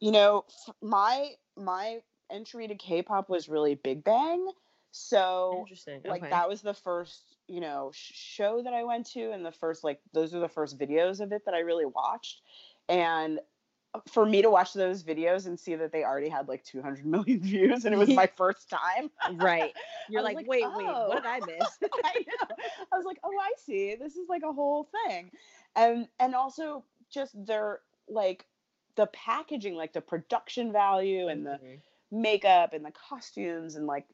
[0.00, 0.44] you know
[0.82, 4.46] my my entry to k-pop was really big bang
[4.92, 6.00] so Interesting.
[6.04, 6.30] like okay.
[6.30, 10.00] that was the first you know show that i went to and the first like
[10.12, 12.42] those are the first videos of it that i really watched
[12.88, 13.40] and
[13.94, 17.04] uh, for me to watch those videos and see that they already had like 200
[17.04, 19.72] million views and it was my first time Right.
[20.08, 21.08] You're like, like, wait, wait, oh.
[21.08, 21.78] what did I miss?
[22.04, 22.56] I know.
[22.92, 23.94] I was like, oh, I see.
[23.94, 25.30] This is like a whole thing,
[25.76, 28.46] and and also just their like
[28.96, 31.80] the packaging, like the production value and the Mhm.
[32.10, 34.06] makeup and the costumes and like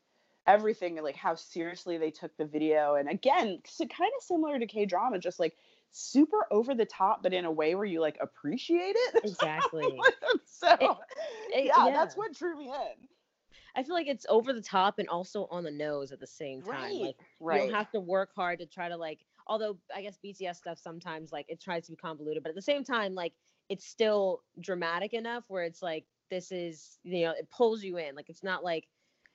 [0.48, 2.94] everything, like how seriously they took the video.
[2.94, 5.54] And again, so kind of similar to K drama, just like
[5.90, 9.22] super over the top, but in a way where you like appreciate it.
[9.24, 9.98] Exactly.
[10.46, 10.96] so
[11.52, 13.08] it- yeah, that's what drew me in.
[13.76, 16.62] I feel like it's over the top and also on the nose at the same
[16.62, 16.72] time.
[16.72, 17.00] Right.
[17.00, 17.56] Like right.
[17.56, 20.78] you don't have to work hard to try to like although I guess BTS stuff
[20.78, 23.34] sometimes like it tries to be convoluted, but at the same time, like
[23.68, 28.16] it's still dramatic enough where it's like this is you know, it pulls you in.
[28.16, 28.88] Like it's not like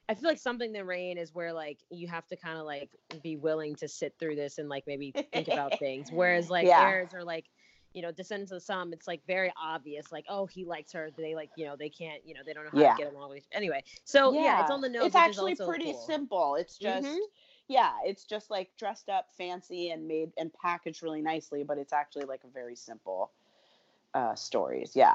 [0.09, 2.89] I feel like something the rain is where like you have to kind of like
[3.21, 6.11] be willing to sit through this and like maybe think about things.
[6.11, 6.79] Whereas like Yeah.
[6.79, 7.45] airs are like
[7.93, 11.11] you know, Descendants of the Sun, it's like very obvious, like, oh, he likes her.
[11.15, 12.95] They like, you know, they can't, you know, they don't know how Yeah.
[12.95, 15.05] to get along with Anyway, so yeah, it's on the nose.
[15.05, 16.05] It's actually pretty cool.
[16.07, 16.55] simple.
[16.55, 17.19] It's just Mhm.
[17.67, 21.93] yeah, it's just like dressed up fancy and made and packaged really nicely, but it's
[21.93, 23.31] actually like a very simple
[24.13, 24.95] uh stories.
[24.95, 25.13] Yeah.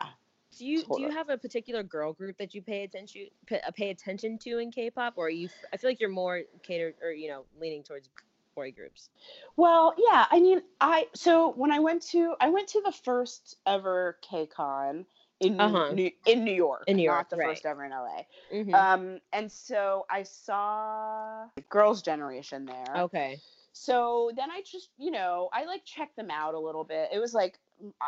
[0.58, 1.12] Do you do you Totally.
[1.12, 5.14] have a particular girl group that you pay attention pay, uh, attention to in K-pop,
[5.16, 5.46] or are you?
[5.46, 8.08] f- I feel like you're more catered or you know leaning towards
[8.56, 9.08] boy groups.
[9.56, 13.56] Well, yeah, I mean, I so when I went to I went to the first
[13.66, 15.04] ever KCON
[15.40, 15.92] in Uh-huh.
[15.92, 17.50] New, in New York, In New York, not the right.
[17.50, 18.26] first ever in LA.
[18.52, 18.74] Mhm.
[18.74, 22.96] Um, and so I saw Girls' Generation there.
[23.02, 23.38] okay.
[23.72, 27.10] So then I just, you know, I like checked them out a little bit.
[27.12, 27.60] It was like,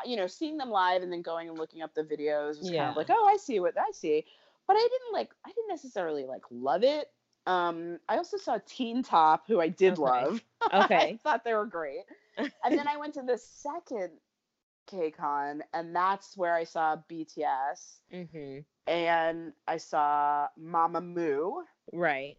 [0.05, 2.89] you know, seeing them live and then going and looking up the videos was kind
[2.89, 2.91] Yeah.
[2.91, 4.25] of like, oh, I see what I see.
[4.67, 7.09] But I didn't like, I didn't necessarily like love it.
[7.47, 9.99] Um, I also saw Teen Top, who I did Okay.
[9.99, 10.43] love.
[10.73, 11.15] Okay.
[11.15, 12.03] I thought they were great.
[12.65, 14.19] And then I went to the second
[14.87, 21.63] KCON, and that's where I saw BTS hmm and I saw Mamamoo.
[21.93, 22.37] Right.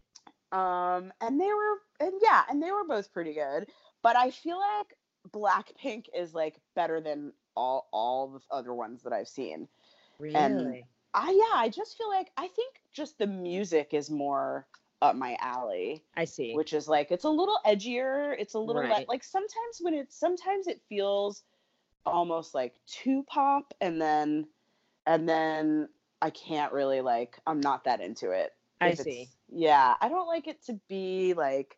[0.52, 3.68] Um, and they were, and yeah, and they were both pretty good.
[4.02, 4.96] But I feel like
[5.30, 9.68] Blackpink is like better than all all the other ones that I've seen.
[10.18, 10.84] Really.
[11.14, 14.66] I yeah, I just feel like I think just the music is more
[15.02, 16.54] up my alley, I see.
[16.54, 18.34] which is like it's a little edgier.
[18.38, 21.42] It's a little le- like sometimes when it's sometimes it feels
[22.06, 24.46] almost like too pop, and then
[25.06, 25.88] and then
[26.22, 28.52] I can't really like I'm not that into it.
[28.80, 29.28] I see.
[29.48, 31.76] Yeah, I don't like it to be like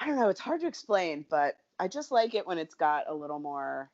[0.00, 3.10] I don't know, it's hard to explain, but I just like it when it's got
[3.10, 3.90] a little more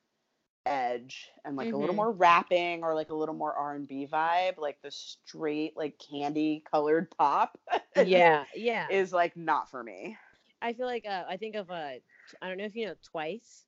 [0.66, 1.96] edge and like a little Mhm.
[1.96, 7.10] more rapping or like a little more R&B vibe, like the straight like candy colored
[7.16, 7.58] pop.
[7.96, 8.44] yeah.
[8.54, 8.88] Yeah.
[8.90, 10.18] is like not for me.
[10.62, 13.64] I feel like uh, I think of uh, I don't know if you know Twice.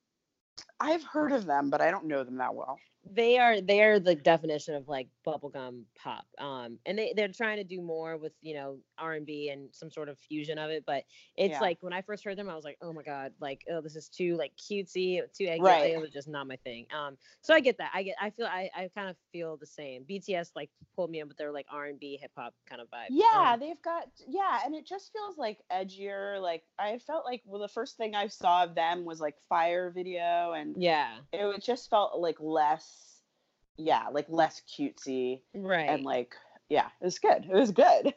[0.79, 2.79] I've heard of them, but I don't know them that well.
[3.09, 7.57] They are they are the definition of like bubblegum pop um and they they're trying
[7.57, 11.03] to do more with you know r&b and some sort of fusion of it but
[11.35, 11.59] it's Yeah.
[11.61, 13.95] like when i first heard them i was like oh my god like oh this
[13.95, 15.91] is too like cutesy too egg Right.
[15.91, 18.45] it was just not my thing um so i get that i get i feel
[18.45, 21.65] i i kind of feel the same bts like pulled me in with their like
[21.71, 25.57] r&b hip-hop kind of vibe Yeah, Um, they've got yeah, and it just feels like
[25.71, 26.39] edgier.
[26.41, 29.89] Like I felt like well, the first thing I saw of them was like Fire
[29.89, 33.00] video, and yeah it was- just felt like less,
[33.83, 36.35] yeah, like less cutesy right and like
[36.69, 37.45] yeah, it was good.
[37.45, 38.13] It was good.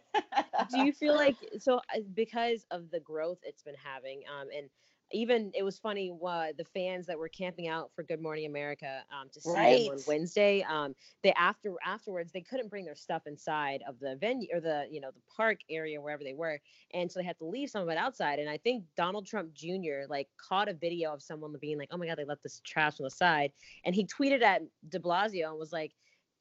[0.70, 4.70] do you feel like so uh, because of the growth it's been having um and
[5.14, 9.03] even it was funny what the fans that were camping out for good morning america
[9.12, 13.22] um to see them on wednesday um they after afterwards they couldn't bring their stuff
[13.27, 16.61] inside of the venue or the you know the park area wherever they were
[16.92, 19.53] and so they had to leave some of it outside and i think donald trump
[19.55, 22.61] jr like caught a video of someone being like oh my god they left this
[22.64, 23.53] trash on the side
[23.85, 25.92] and he tweeted at de blasio and was like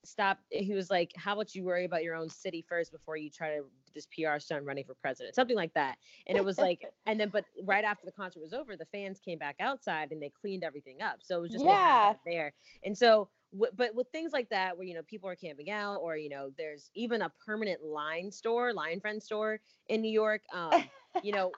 [0.06, 3.30] stop he was like how about you worry about your own city first before you
[3.30, 3.64] try to
[3.94, 5.98] this pr stunt running for president something like that.
[6.28, 9.20] And it was like and then but right after the concert was over the fans
[9.20, 11.18] came back outside and they cleaned everything up.
[11.22, 12.14] So it was just Yeah.
[12.26, 12.54] there.
[12.84, 13.30] And so
[13.78, 16.50] but with things like that where you know people are camping out or you know
[16.58, 20.90] there's even a permanent line store line friend store in new york um
[21.22, 21.52] you know,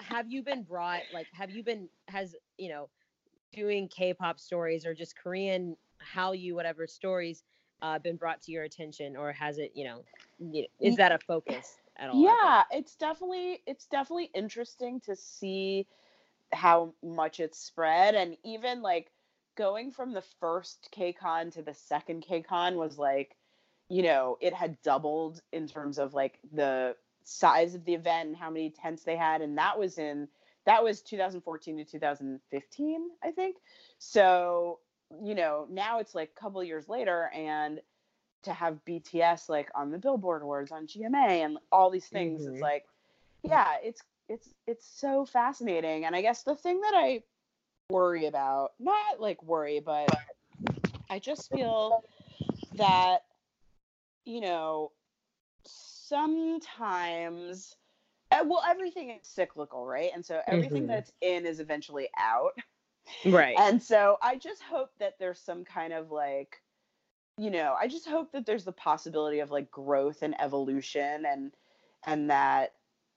[0.00, 2.88] have you been brought like have you been has you know
[3.52, 7.44] doing K-pop stories or just Korean how you whatever stories
[7.82, 10.04] uh, been brought to your attention or has it you know
[10.80, 12.22] is that a focus at all?
[12.22, 15.86] yeah it's definitely it's definitely interesting to see
[16.52, 19.10] how much it's spread and even like
[19.56, 23.36] going from the first KCON to the second KCON was like
[23.88, 28.36] you know it had doubled in terms of like the size of the event and
[28.36, 30.28] how many tents they had and that was in
[30.66, 33.56] that was 2014 to 2015 i think
[33.98, 34.78] so
[35.22, 37.80] you know now it's like a couple years later and
[38.42, 42.46] to have bts like on the billboard awards on gma and all these things Mhm.
[42.46, 42.84] it's like
[43.42, 47.22] yeah it's it's it's so fascinating and i guess the thing that i
[47.90, 50.08] worry about not like worry but
[51.10, 52.04] i just feel
[52.76, 53.22] that
[54.24, 54.92] you know
[55.66, 57.76] sometimes
[58.30, 60.86] uh, well everything is cyclical right and so everything Mhm.
[60.86, 62.52] that's in is eventually out
[63.24, 63.56] Right.
[63.56, 66.62] and so I just hope that there's some kind of like,
[67.38, 71.56] you know, I just hope that there's the possibility of like growth and evolution and
[72.04, 72.74] and that,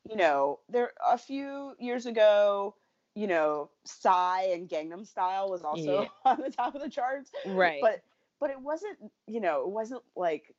[0.10, 2.78] you know, there a few years ago,
[3.16, 6.10] you know, Psy and Gangnam Style was also Yeah.
[6.26, 7.32] on the top of the charts.
[7.46, 7.82] right.
[7.82, 8.04] But
[8.40, 10.56] but it wasn't, you know, it wasn't like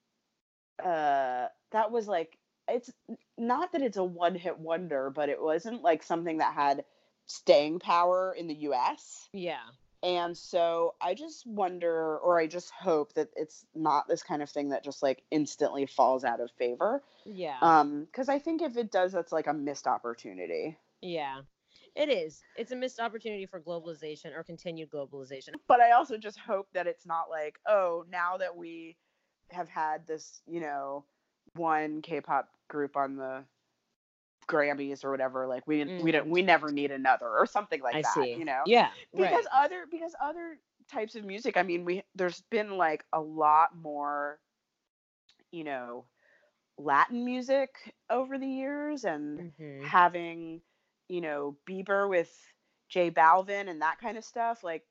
[0.82, 2.92] uh that was like it's
[3.38, 6.84] not that it's a one hit wonder, but it wasn't like something that had
[7.26, 9.28] staying power in the US.
[9.32, 9.58] yeah.
[10.02, 14.48] And so I just wonder, or I just hope that it's not this kind of
[14.48, 17.02] thing that just like instantly falls out of favor.
[17.24, 17.56] Yeah.
[17.60, 20.76] Um, because I think if it does, that's like a missed opportunity.
[21.00, 21.40] yeah.
[21.96, 22.42] It is.
[22.58, 25.54] It's a missed opportunity for globalization or continued globalization.
[25.66, 28.96] But I also just hope that it's not like, oh, now that we
[29.50, 31.06] have had this, you know,
[31.54, 33.44] one K-pop group on the
[34.48, 38.02] Grammys or whatever, like we we don't we never need another or something like I
[38.02, 38.14] that.
[38.14, 38.34] see.
[38.34, 38.62] You know?
[38.66, 38.90] Yeah.
[39.14, 39.64] because right.
[39.64, 40.58] other because other
[40.90, 44.38] types of music i mean we there's been like a lot more
[45.50, 46.04] you know
[46.78, 49.84] latin music over the years and Mhm.
[49.84, 50.60] having
[51.08, 52.30] you know bieber with
[52.88, 54.84] j balvin and that kind of stuff like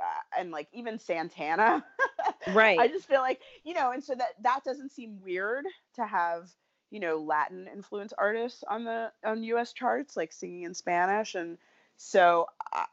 [0.00, 1.84] uh, and like even santana
[2.48, 2.78] Right.
[2.78, 5.64] i just feel like you know and so that that doesn't seem weird
[5.96, 6.48] to have
[6.90, 11.34] you know latin influence artists on the on us charts like singing in spanish.
[11.34, 11.58] And
[11.96, 12.86] so I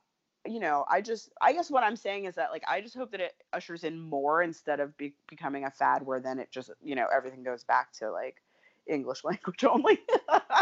[0.48, 3.12] you know i just i guess what i'm saying is that like i just hope
[3.12, 6.72] that it ushers in more instead of be- becoming a fad where then it just
[6.82, 8.42] you know everything goes back to like
[8.88, 10.00] english language only.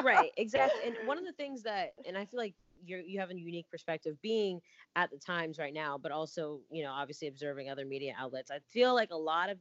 [0.03, 0.81] Right exactly.
[0.85, 3.69] And one of the things that and i feel like you're you have a unique
[3.69, 4.61] perspective being
[4.95, 8.51] at the times right now but also you know obviously observing other media outlets.
[8.51, 9.57] I feel like a lot of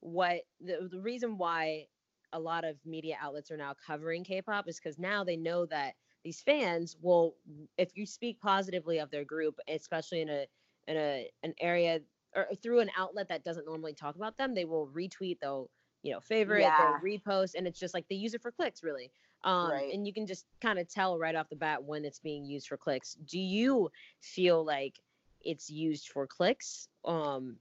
[0.00, 1.86] what the, the reason why
[2.32, 5.94] a lot of media outlets are now covering k-pop is because now they know that
[6.24, 7.36] these fans will
[7.78, 10.46] if you speak positively of their group especially in a
[10.88, 12.00] in a an area
[12.34, 15.70] or through an outlet that doesn't normally talk about them they will retweet they'll
[16.02, 16.76] you know favorite Yeah.
[16.76, 19.10] they'll repost and it's just like they use it for clicks really
[19.42, 19.90] um, Right.
[19.90, 22.68] and you can just kind of tell right off the bat when it's being used
[22.68, 23.90] for clicks do you
[24.20, 25.00] feel like
[25.40, 27.56] it's used for clicks um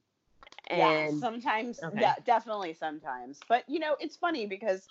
[0.78, 2.00] yeah sometimes Okay.
[2.00, 4.88] yeah definitely sometimes but you know it's funny because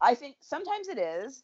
[0.00, 1.42] i think sometimes it is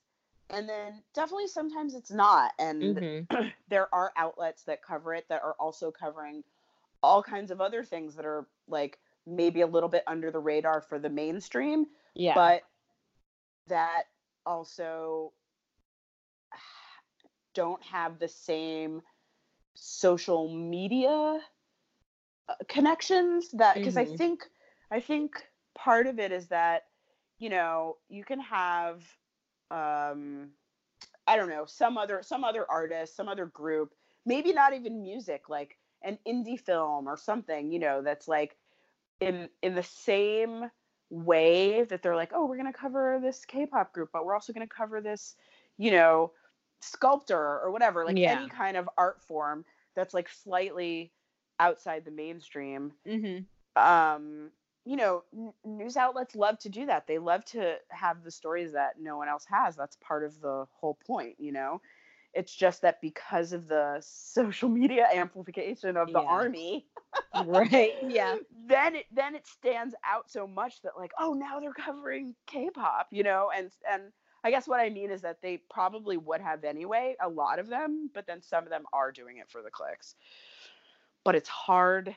[0.50, 3.52] and then definitely sometimes it's not and Mhm.
[3.68, 6.44] there are outlets that cover it that are also covering
[7.02, 10.80] all kinds of other things that are like maybe a little bit under the radar
[10.80, 12.62] for the mainstream yeah but
[13.66, 14.04] that
[14.44, 15.32] also
[17.54, 19.02] don't have the same
[19.74, 21.40] social media
[22.68, 24.16] connections that because i Mhm.
[24.18, 24.44] think
[24.90, 26.84] i think part of it is that
[27.38, 29.02] you know you can have
[29.70, 30.50] um
[31.26, 35.48] i don't know some other some other artist some other group maybe not even music
[35.48, 38.56] like an indie film or something you know that's like
[39.20, 40.70] in in the same
[41.10, 44.52] way that they're like oh we're going to cover this k-pop group but we're also
[44.52, 45.36] going to cover this
[45.78, 46.32] you know
[46.80, 48.32] sculptor or whatever like Yeah.
[48.32, 51.12] any kind of art form that's like slightly
[51.58, 53.46] outside the mainstream Mhm.
[53.76, 54.50] um
[54.84, 57.06] you know n- news outlets love to do that.
[57.06, 59.76] They love to have the stories that no one else has.
[59.76, 61.80] That's part of the whole point you know?
[62.34, 66.28] It's just that because of the social media amplification of the Yeah.
[66.28, 66.86] army
[67.34, 68.36] right yeah.
[68.68, 73.08] then it then it stands out so much that like oh now they're covering k-pop
[73.10, 73.50] you know?
[73.54, 74.12] And and
[74.44, 77.68] i guess what i mean is that they probably would have anyway a lot of
[77.68, 80.14] them but then some of them are doing it for the clicks
[81.26, 82.16] but it's hard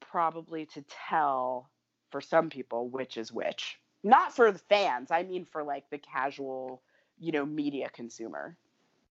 [0.00, 1.70] probably to tell
[2.10, 5.98] for some people which is which not for the fans i mean for like the
[5.98, 6.82] casual
[7.18, 8.56] you know media consumer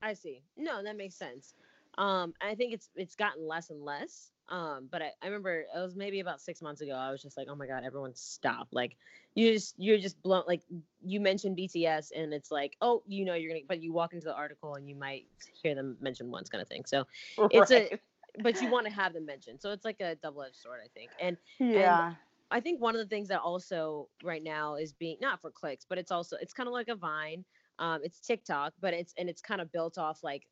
[0.01, 0.41] I see.
[0.57, 1.53] No, that makes sense.
[1.97, 4.31] Um, I think it's it's gotten less and less.
[4.47, 6.93] Um, but I, I remember it was maybe about six months ago.
[6.93, 8.67] I was just like, oh my god, everyone stop!
[8.71, 8.95] Like,
[9.35, 10.43] you just you're just blown.
[10.47, 10.61] Like
[11.03, 13.65] you mentioned BTS, and it's like, oh, you know, you're gonna.
[13.67, 15.25] But you walk into the article and you might
[15.61, 16.85] hear them mentioned once, kind of thing.
[16.85, 17.05] So
[17.51, 17.99] it's a.
[18.41, 21.11] But you want to have them mentioned, so it's like a double-edged sword, I think.
[21.19, 22.13] And yeah.
[22.51, 25.85] I think one of the things that also right now is being not for clicks,
[25.87, 27.45] but it's also it's kind of like a Vine.
[27.77, 30.47] Um, it's TikTok, but it's and it's kind of built off like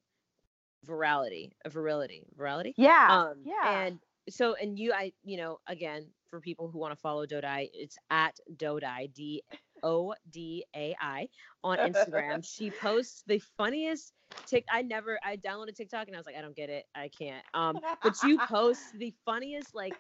[0.86, 2.74] virality, a virility, virality.
[2.78, 3.08] yeah.
[3.10, 3.82] Um, yeah.
[3.82, 7.70] And so, and you, I, you know, again, for people who want to follow Dodai,
[7.74, 9.44] it's at Dodai, D
[9.84, 11.28] O D A I,
[11.64, 12.46] on Instagram.
[12.56, 14.14] she posts the funniest
[14.46, 14.66] tick.
[14.72, 16.86] I never, I downloaded TikTok and I was like, I don't get it.
[16.96, 17.44] I can't.
[17.54, 19.94] Um, but you post the funniest, like,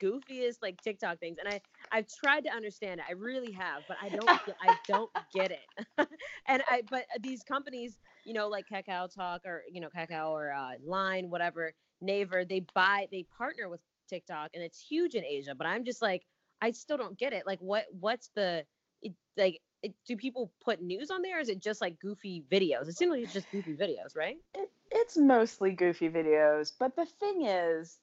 [0.00, 1.60] goofiest, like TikTok things, and I,
[1.90, 3.06] I've tried to understand it.
[3.08, 5.86] I really have, but I don't, I don't get it.
[6.46, 10.52] and I, but these companies, you know, like Kakao Talk or you know, Kakao or
[10.52, 15.54] uh, Line, whatever, Naver, they buy, they partner with TikTok, and it's huge in Asia.
[15.54, 16.24] But I'm just like,
[16.60, 17.46] I still don't get it.
[17.46, 18.64] Like, what, what's the,
[19.02, 21.38] it, like, it, do people put news on there?
[21.38, 22.88] Or is it just like goofy videos?
[22.88, 24.38] It seems like it's just goofy videos, right?
[24.54, 27.98] it, it's mostly goofy videos, but the thing is,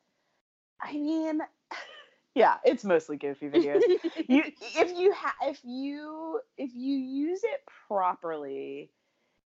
[0.81, 1.41] I mean,
[2.35, 3.81] yeah, it's mostly goofy videos.
[4.27, 4.43] you
[4.77, 8.91] if you ha- if you if you use it properly,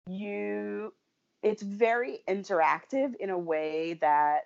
[0.07, 0.93] you
[1.43, 4.43] it's very interactive in a way that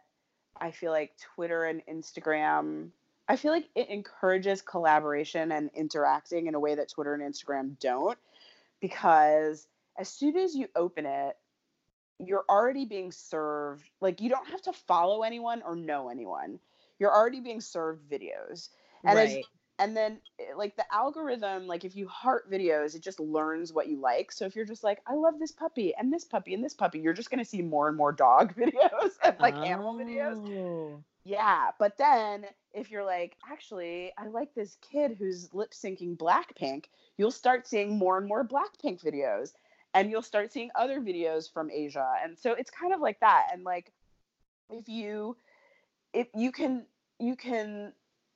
[0.61, 2.90] I feel like Twitter and Instagram
[3.28, 7.78] I feel like it encourages collaboration and interacting in a way that Twitter and Instagram
[7.78, 8.18] don't
[8.80, 9.66] because
[9.98, 11.36] as soon as you open it
[12.18, 16.58] you're already being served like you don't have to follow anyone or know anyone
[16.98, 18.68] you're already being served videos
[19.04, 19.44] and as, right.
[19.78, 23.88] and then eh, like the algorithm like if you heart videos it just learns what
[23.88, 26.64] you like so if you're just like i love this puppy and this puppy and
[26.64, 29.94] this puppy you're just going to see more and more dog videos and like animal
[29.94, 31.02] videos Oh.
[31.24, 36.84] yeah but then if you're like actually i like this kid who's lip syncing blackpink
[37.16, 39.52] you'll start seeing more and more blackpink videos
[39.94, 43.48] and you'll start seeing other videos from asia and so it's kind of like that
[43.52, 43.92] and like
[44.70, 45.36] if you
[46.12, 46.84] if you can
[47.18, 47.92] you can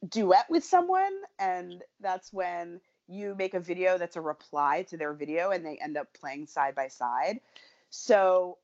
[0.08, 5.12] duet with someone and that's when you make a video that's a reply to their
[5.12, 7.40] video and they end up playing side by side.
[7.90, 8.58] So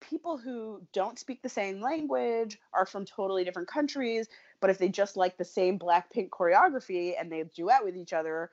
[0.00, 4.28] people who don't speak the same language are from totally different countries
[4.60, 8.50] but if they just like the same blackpink choreography and they duet with each other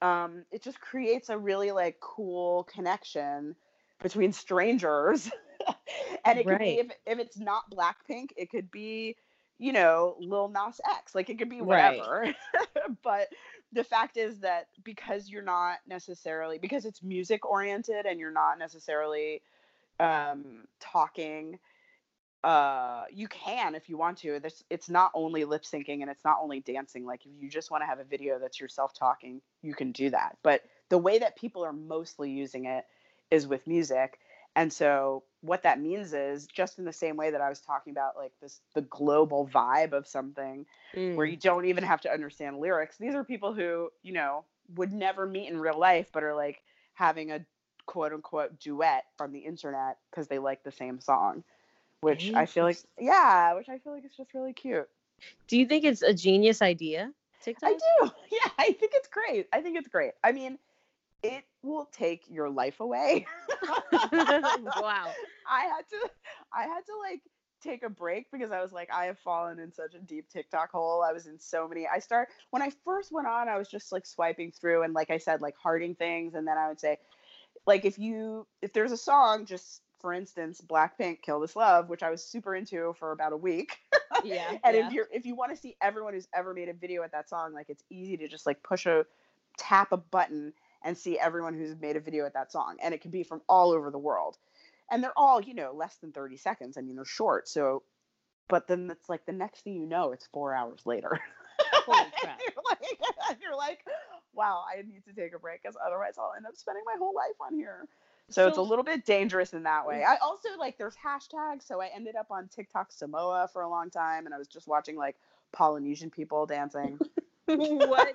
[0.00, 3.54] um, it just creates a really like cool connection
[4.02, 5.30] between strangers.
[6.24, 9.16] And it could be if, if it's not blackpink it could be
[9.58, 11.14] you know lil nas x.
[11.14, 11.62] Like it could be Right.
[11.62, 12.32] whatever
[13.02, 13.28] but
[13.72, 18.58] the fact is that because you're not necessarily because it's music oriented and you're not
[18.58, 19.42] necessarily
[20.00, 21.58] um talking
[22.44, 26.24] uh you can if you want to this it's not only lip syncing and it's
[26.24, 29.40] not only dancing like if you just want to have a video that's yourself talking
[29.62, 32.84] you can do that but the way that people are mostly using it
[33.30, 34.20] is with music
[34.54, 37.90] and so what that means is just in the same way that i was talking
[37.90, 40.64] about like this the global vibe of something
[41.14, 41.30] where Mm.
[41.30, 42.96] you don't even have to understand lyrics.
[42.96, 46.62] These are people who, you know, would never meet in real life, but are like
[46.94, 47.44] having a
[47.86, 51.44] quote unquote duet on the internet because they like the same song,
[52.00, 54.88] which I feel like, yeah, which I feel like is just really cute.
[55.48, 57.12] Do you think it's a genius idea?
[57.42, 57.70] TikTok.
[57.70, 58.10] I do.
[58.30, 59.46] Yeah, I think it's great.
[59.52, 60.12] I think it's great.
[60.22, 60.58] I mean,
[61.22, 63.26] it will take your life away.
[63.92, 65.10] wow.
[65.50, 66.10] I had to
[66.52, 67.22] I had to like
[67.62, 70.70] take a break because I was like I have fallen in such a deep TikTok
[70.70, 71.02] hole.
[71.02, 71.86] I was in so many.
[71.92, 75.10] I start when I first went on, I was just like swiping through and like
[75.10, 76.98] I said like hearting things and then I would say
[77.66, 82.02] like if you if there's a song just for instance Blackpink Kill This Love, which
[82.02, 83.78] I was super into for about a week.
[84.24, 84.58] Yeah.
[84.64, 84.86] and yeah.
[84.86, 87.28] if you're if you want to see everyone who's ever made a video at that
[87.28, 89.04] song, like it's easy to just like push a
[89.58, 92.78] tap a button and see everyone who's made a video at that song.
[92.82, 94.36] And it can be from all over the world.
[94.90, 96.76] And they're all, you know, less than 30 seconds.
[96.76, 97.48] I mean, they're short.
[97.48, 97.84] So
[98.48, 101.20] but then it's like the next thing you know, it's four hours later.
[101.72, 102.40] Holy And crap.
[102.40, 103.84] you're like, and you're like,
[104.34, 107.14] wow, I need to take a break because otherwise I'll end up spending my whole
[107.14, 107.86] life on here.
[108.30, 110.02] So, it's a little bit dangerous in that way.
[110.04, 110.10] Mm.
[110.10, 113.90] I also like there's hashtags, so I ended up on TikTok Samoa for a long
[113.90, 115.16] time, and I was just watching like
[115.52, 116.98] Polynesian people dancing.
[117.46, 118.12] what?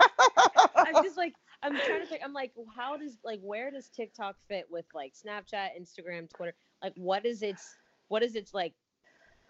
[0.76, 1.34] I'm just like
[1.64, 2.22] I'm trying to think.
[2.24, 6.54] I'm like, how does like where does TikTok fit with like Snapchat, Instagram, Twitter?
[6.82, 7.76] Like, what is its
[8.10, 8.74] what is its like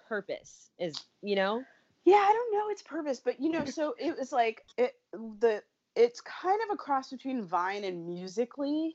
[0.07, 0.69] purpose?
[0.79, 1.63] Is you know?
[2.05, 5.63] Yeah, I don't know its purpose, but you know, so it was like it the
[5.95, 8.91] it's kind of a cross between Vine and Musical.ly.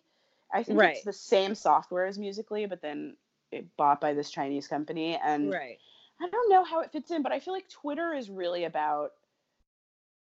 [0.53, 0.97] I think Right.
[0.97, 3.17] it's the same software as Musical.ly, but then
[3.53, 5.79] it bought by this Chinese company, and Right.
[6.21, 9.13] I don't know how it fits in, but I feel like Twitter is really about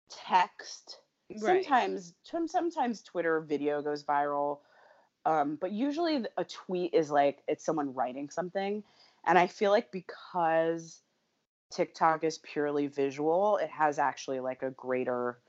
[0.09, 0.99] text.
[1.41, 1.63] Right.
[1.65, 4.59] Sometimes, some- sometimes Twitter video goes viral,
[5.25, 8.83] um, but usually a tweet is like it's someone writing something,
[9.25, 11.01] and I feel like because
[11.71, 15.39] TikTok is purely visual, it has actually like a greater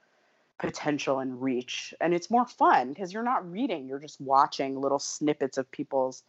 [0.58, 4.98] potential and reach, and it's more fun because you're not reading, you're just watching little
[4.98, 6.22] snippets of people's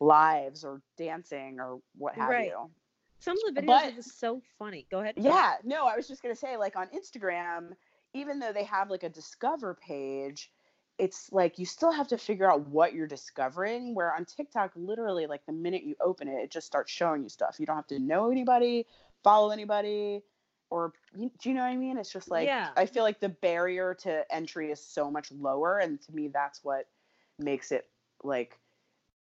[0.00, 2.48] lives or dancing or what have Right.
[2.48, 2.70] you.
[3.18, 4.86] Some of the videos are But- just so funny.
[4.90, 5.14] Go ahead.
[5.18, 7.76] Yeah, no, I was just gonna say, like on Instagram,
[8.14, 10.52] even though they have like a discover page,
[10.98, 13.94] it's like you still have to figure out what you're discovering.
[13.94, 17.28] Where on TikTok, literally, like the minute you open it, it just starts showing you
[17.28, 17.58] stuff.
[17.58, 18.86] You don't have to know anybody,
[19.22, 20.22] follow anybody,
[20.70, 21.98] or do you know what I mean?
[21.98, 22.70] It's just like Yeah.
[22.76, 26.62] I feel like the barrier to entry is so much lower, and to me, that's
[26.64, 26.86] what
[27.38, 27.86] makes it
[28.22, 28.58] like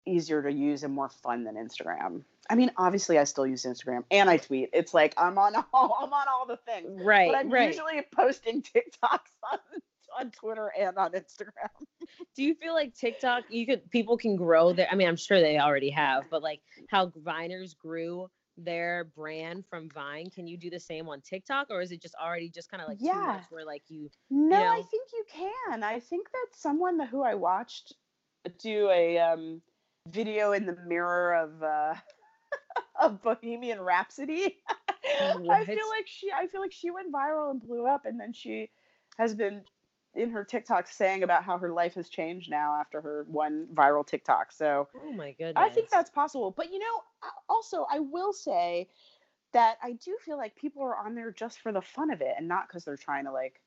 [0.05, 2.23] easier to use and more fun than Instagram.
[2.49, 4.69] I mean, obviously, I still use Instagram and I tweet.
[4.73, 7.29] It's like I'm on all I'm on all the things, Right.
[7.29, 7.67] but I'm right.
[7.67, 9.59] usually posting TikToks on
[10.19, 11.69] on Twitter and on Instagram.
[12.35, 15.39] Do you feel like TikTok you could people can grow their I mean I'm sure
[15.41, 20.69] they already have, but like how Viners grew their brand from Vine, can you do
[20.69, 23.23] the same on TikTok or is it just already just kind of like too Yeah.
[23.23, 24.87] much where like you No, I know?
[24.89, 25.83] think you can.
[25.83, 27.93] I think that someone who I watched
[28.59, 29.61] do a um,
[30.07, 31.95] video in the mirror of uh,
[33.01, 34.57] of Bohemian Rhapsody.
[35.49, 38.33] I feel like she I feel like she went viral and blew up and then
[38.33, 38.69] she
[39.17, 39.63] has been
[40.17, 44.05] in her TikTok saying about how her life has changed now after her one viral
[44.05, 44.51] TikTok.
[44.51, 45.53] So Oh my goodness.
[45.55, 46.51] I think that's possible.
[46.51, 48.89] But you know, also I will say
[49.53, 52.33] that I do feel like people are on there just for the fun of it
[52.37, 53.61] and not because they're trying to like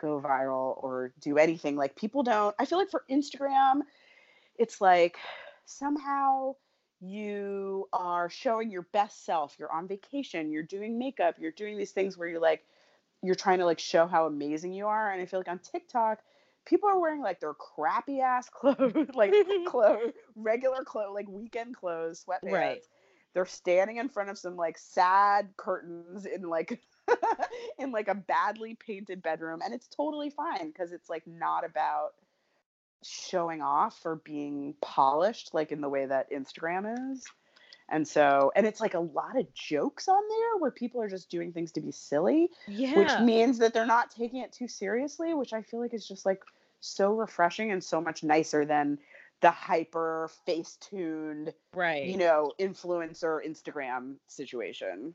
[0.00, 1.76] go viral or do anything.
[1.76, 2.54] Like people don't.
[2.58, 3.82] I feel like for Instagram,
[4.58, 5.16] it's like
[5.66, 6.54] somehow
[7.00, 9.56] you are showing your best self.
[9.58, 10.50] You're on vacation.
[10.50, 11.36] You're doing makeup.
[11.38, 12.64] You're doing these things where you're like
[13.22, 15.12] you're trying to like show how amazing you are.
[15.12, 16.20] And I feel like on TikTok,
[16.64, 19.32] people are wearing like their crappy ass clothes, like
[19.66, 22.52] clothes, regular clothes, like weekend clothes, sweatpants.
[22.52, 22.82] Right.
[23.32, 26.80] They're standing in front of some like sad curtains in like
[27.78, 32.10] in like a badly painted bedroom, and it's totally fine because it's like not about
[33.02, 37.24] showing off or being polished like in the way that Instagram is.
[37.90, 41.30] And so, and it's like a lot of jokes on there where people are just
[41.30, 42.96] doing things to be silly yeah.
[42.96, 46.24] which means that they're not taking it too seriously, which I feel like is just
[46.24, 46.42] like
[46.80, 48.98] so refreshing and so much nicer than
[49.40, 52.04] the hyper face tuned, right.
[52.04, 55.14] you know, influencer Instagram situation.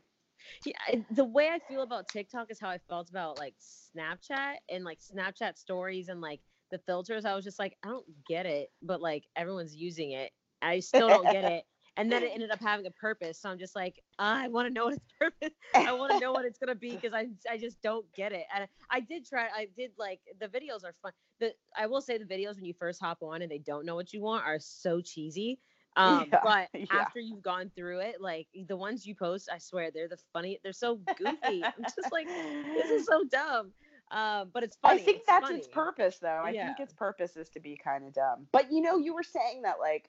[0.64, 3.54] Yeah, the way I feel about TikTok is how I felt about like
[3.96, 7.24] Snapchat and like Snapchat stories and like the filters.
[7.24, 10.30] I was just like, I don't get it, but like everyone's using it.
[10.62, 11.64] I still don't get it.
[11.96, 13.40] And then it ended up having a purpose.
[13.40, 15.54] So I'm just like, I want to know what its purpose.
[15.84, 18.46] I want to know what it's gonna be because I I just don't get it.
[18.54, 19.48] And I did try.
[19.54, 21.12] I did like the videos are fun.
[21.40, 23.94] The I will say the videos when you first hop on and they don't know
[23.94, 25.58] what you want are so cheesy.
[25.96, 27.08] Um, Yeah, but yeah.
[27.08, 30.58] after you've gone through it, like the ones you post, I swear they're the funny.
[30.62, 31.68] They're so goofy.
[31.76, 32.28] I'm just like,
[32.74, 33.72] this is so dumb.
[34.10, 34.84] Um, but it's funny.
[34.84, 35.58] I think it's that's funny.
[35.58, 36.42] its purpose, though.
[36.44, 36.64] I Yeah.
[36.64, 38.46] think its purpose is to be kind of dumb.
[38.52, 40.08] But you know, you were saying that like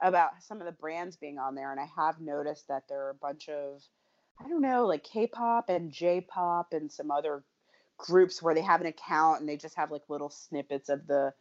[0.00, 3.10] about some of the brands being on there, and I have noticed that there are
[3.10, 3.82] a bunch of,
[4.40, 7.42] I don't know, like K-pop and J-pop and some other
[7.96, 11.34] groups where they have an account and they just have like little snippets of the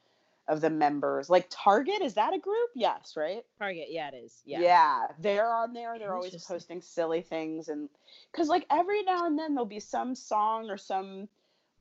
[0.48, 1.30] of the members.
[1.30, 2.70] Like Target, is that a group?
[2.74, 3.44] Yes, right?
[3.60, 3.88] Target.
[3.90, 4.42] Yeah, it is.
[4.46, 4.62] Yeah.
[4.62, 6.00] Yeah, they're on there.
[6.00, 7.90] They're always posting silly things, and
[8.32, 11.28] because like every now and then there'll be some song or some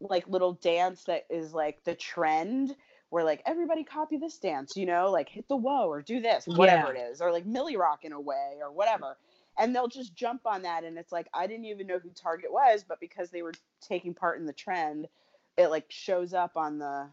[0.00, 2.74] like little dance that is like the trend
[3.16, 6.46] where like everybody copy this dance, you know, like hit the whoa or do this,
[6.46, 9.16] whatever it is, or like Milly Rock in a way or whatever.
[9.58, 12.52] And they'll just jump on that, and it's like I didn't even know who Target
[12.52, 15.08] was, but because they were taking part in the trend,
[15.56, 17.08] it like shows up on the,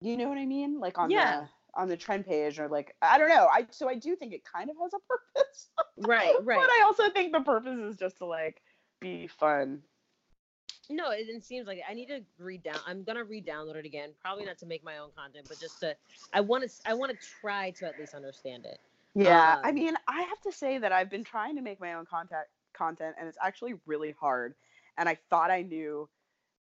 [0.00, 1.40] you know what I mean, like on Yeah.
[1.42, 3.46] the on the trend page or like I don't know.
[3.52, 5.68] I so I do think it kind of has a purpose.
[5.98, 6.34] Right.
[6.42, 6.58] Right.
[6.58, 8.62] But I also think the purpose is just to like
[9.02, 9.82] be fun.
[10.88, 11.84] No, it, it seems like it.
[11.88, 12.78] I need to read down.
[12.86, 14.10] I'm gonna re-download it again.
[14.20, 15.96] Probably not to make my own content, but just to.
[16.32, 16.70] I want to.
[16.86, 18.78] I want to try to at least understand it.
[19.14, 21.94] Yeah, I Um, mean, I have to say that I've been trying to make my
[21.94, 24.54] own content content and it's actually really hard.
[24.98, 26.08] And I thought I knew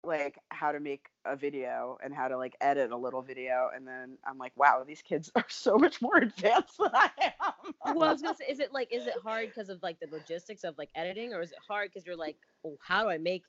[0.04, 3.86] like how to make a video and how to like edit a little video and
[3.86, 7.10] then I'm like, wow, these kids are so much more advanced than I
[7.40, 7.74] am.
[7.92, 10.08] Well, I was gonna say, is it like, is it hard because of like the
[10.10, 13.18] logistics of like editing, or is it hard because you're like, oh, how do I
[13.18, 13.44] make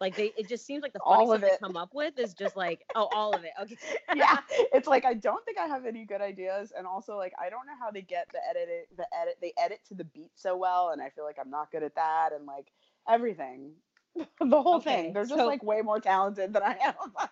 [0.00, 1.58] Like they, it just seems like the All of it.
[1.60, 3.50] they come up with is just like, oh, all of it.
[3.60, 3.76] Okay.
[4.14, 4.38] yeah,
[4.72, 7.66] it's like I don't think I have any good ideas, and also like I don't
[7.66, 10.90] know how they get the edit, the edit, they edit to the beat so well,
[10.90, 12.68] and I feel like I'm not good at that, and like
[13.08, 13.72] everything,
[14.40, 15.12] the whole Okay, thing.
[15.12, 16.94] They're just so- like way more talented than I am.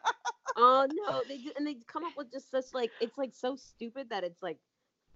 [0.56, 3.56] Oh no, they do, and they come up with just such like it's like so
[3.56, 4.58] stupid that it's like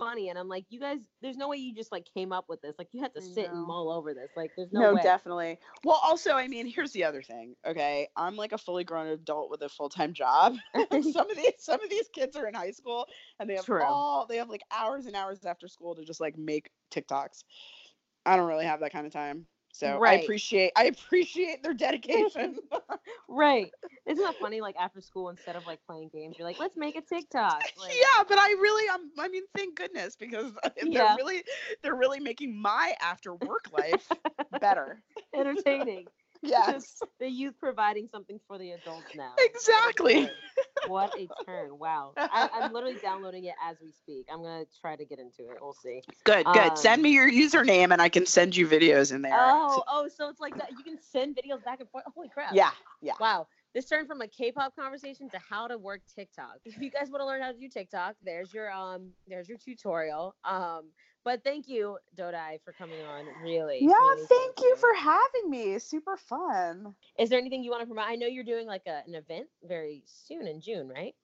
[0.00, 2.60] funny, and I'm like, you guys, there's no way you just like came up with
[2.62, 2.74] this.
[2.78, 4.30] Like you had to sit and mull over this.
[4.36, 5.02] Like there's no, No, way.
[5.02, 5.58] definitely.
[5.84, 7.54] Well, also, I mean, here's the other thing.
[7.64, 10.56] Okay, I'm like a fully grown adult with a full time job.
[10.90, 13.06] some of these, some of these kids are in high school,
[13.38, 13.84] and they have True.
[13.84, 17.44] all, they have like hours and hours after school to just like make TikToks.
[18.26, 22.56] I don't really have that kind of time, so I appreciate, I appreciate their dedication.
[23.28, 23.70] Right.
[24.08, 24.60] Isn't that funny?
[24.60, 27.62] Like after school, instead of like playing games, you're like, let's make a TikTok.
[27.78, 30.52] Like, yeah, but I really, um, I mean, thank goodness because
[30.90, 31.42] they're really,
[31.82, 34.08] they're really making my after work life
[34.60, 35.02] better.
[35.34, 36.06] entertaining.
[36.42, 39.34] Yes, The youth providing something for the adults now.
[39.38, 40.30] exactly.
[40.86, 41.78] What a turn!
[41.78, 44.26] Wow, I, I'm literally downloading it as we speak.
[44.32, 45.58] I'm gonna try to get into it.
[45.60, 46.00] We'll see.
[46.24, 46.70] Good, good.
[46.70, 49.34] Um, Send me your username and I can send you videos in there.
[49.34, 50.70] Oh, oh, so it's like that.
[50.70, 52.04] You can send videos back and forth.
[52.14, 52.54] Holy crap!
[52.54, 52.70] yeah,
[53.02, 53.14] yeah.
[53.20, 53.46] Wow.
[53.72, 56.56] This turned from a K-pop conversation to how to work TikTok.
[56.64, 59.58] If you guys want to learn how to do TikTok, there's your um, there's your
[59.58, 60.34] tutorial.
[60.44, 60.86] Um,
[61.24, 63.26] but thank you, Dodai, for coming on.
[63.42, 63.78] Really.
[63.82, 65.78] Yeah, really thank you for having me.
[65.78, 66.94] Super fun.
[67.18, 68.06] Is there anything you want to promote?
[68.06, 71.14] I know you're doing like a, an event very soon in June, right?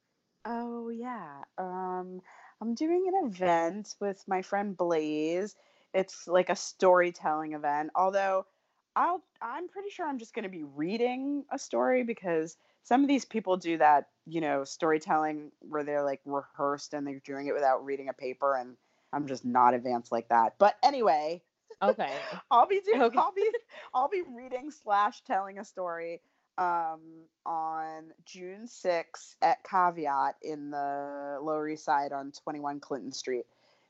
[0.45, 1.43] Oh yeah.
[1.59, 2.21] Um
[2.61, 5.55] I'm doing an event with my friend Blaze.
[5.93, 7.91] It's like a storytelling event.
[7.95, 8.47] Although
[8.95, 13.09] I'll I'm pretty sure I'm just going to be reading a story because some of
[13.09, 17.55] these people do that, you know, storytelling where they're like rehearsed and they're doing it
[17.55, 18.77] without reading a paper and
[19.13, 20.55] I'm just not advanced like that.
[20.59, 21.43] But anyway,
[21.83, 22.13] Okay.
[22.51, 23.19] I'll be doing Okay.
[23.19, 23.51] I'll be
[23.95, 26.21] I'll be reading slash telling a story
[26.59, 27.01] um
[27.45, 33.45] on June 6th at Caveat in the Lower East Side on 21 Clinton Street,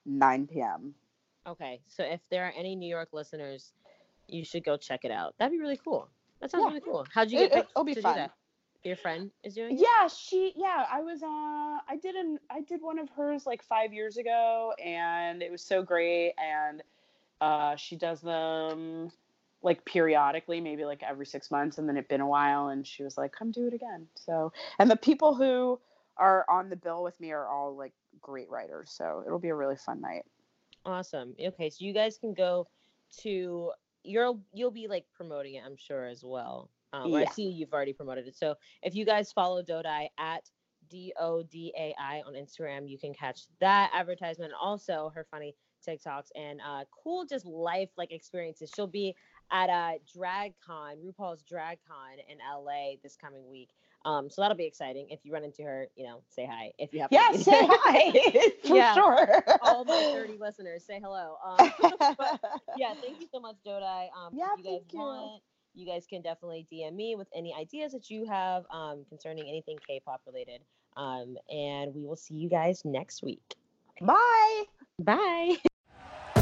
[0.05, 0.95] 9 p.m.
[1.47, 1.81] Okay.
[1.87, 3.73] So if there are any New York listeners,
[4.27, 5.35] you should go check it out.
[5.39, 6.09] That'd be really cool.
[6.41, 6.69] That sounds Yeah.
[6.69, 7.07] really cool.
[7.15, 8.31] How'd you It- get picked it'll be to fun.
[8.87, 9.77] Your friend is doing?
[9.77, 13.65] Yeah, she yeah, I was uh I did an I did one of hers like
[13.65, 16.85] 5 years ago and it was so great and
[17.41, 19.11] uh she does them
[19.63, 23.03] like periodically, maybe like every 6 months and then it'd been a while and she
[23.03, 24.07] was like come do it again.
[24.15, 25.81] So, and the people who
[26.17, 28.93] are on the bill with me are all like great writers.
[28.97, 30.27] So, it'll be a really fun night.
[30.85, 31.35] Awesome.
[31.45, 32.69] Okay, so you guys can go
[33.23, 33.73] to
[34.05, 36.71] you'll you'll be like promoting it, I'm sure as well.
[37.05, 38.37] Um, I see you've already promoted it.
[38.37, 40.49] So if you guys follow Dodai at
[40.89, 44.53] D O D A I on Instagram, you can catch that advertisement.
[44.61, 45.55] Also, her funny
[45.87, 48.71] TikToks and uh, cool just life like experiences.
[48.75, 49.15] She'll be
[49.53, 53.71] at a drag con, RuPaul's DragCon in LA this coming week.
[54.05, 55.09] Um, so that'll be exciting.
[55.11, 56.73] If you run into her, you know, say hi.
[56.79, 58.51] If you have Yeah, say hi.
[58.69, 58.95] For Yeah.
[58.95, 59.43] sure.
[59.63, 61.37] all my 30 listeners, say hello.
[61.45, 61.73] Um,
[62.19, 62.41] but
[62.77, 64.09] yeah, thank you so much, Dodai.
[64.17, 64.99] Um, Yeah, if you guys thank you.
[65.01, 65.43] want,
[65.77, 69.77] you guys can definitely DM me with any ideas that you have um, concerning anything
[69.87, 70.63] K-pop related.
[70.97, 73.55] Um, and we will see you guys next week.
[74.01, 74.65] Bye.
[74.99, 75.57] Bye.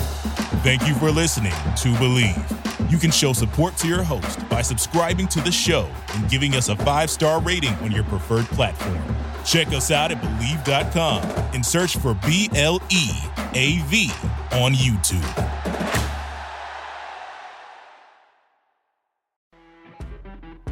[0.63, 2.91] Thank you for listening to Bleav.
[2.91, 6.69] You can show support to your host by subscribing to the show and giving us
[6.69, 9.03] a five star rating on your preferred platform.
[9.45, 11.23] Check us out at Bleav.com
[11.55, 13.11] and search for B L E
[13.55, 14.11] A V
[14.53, 15.74] on YouTube.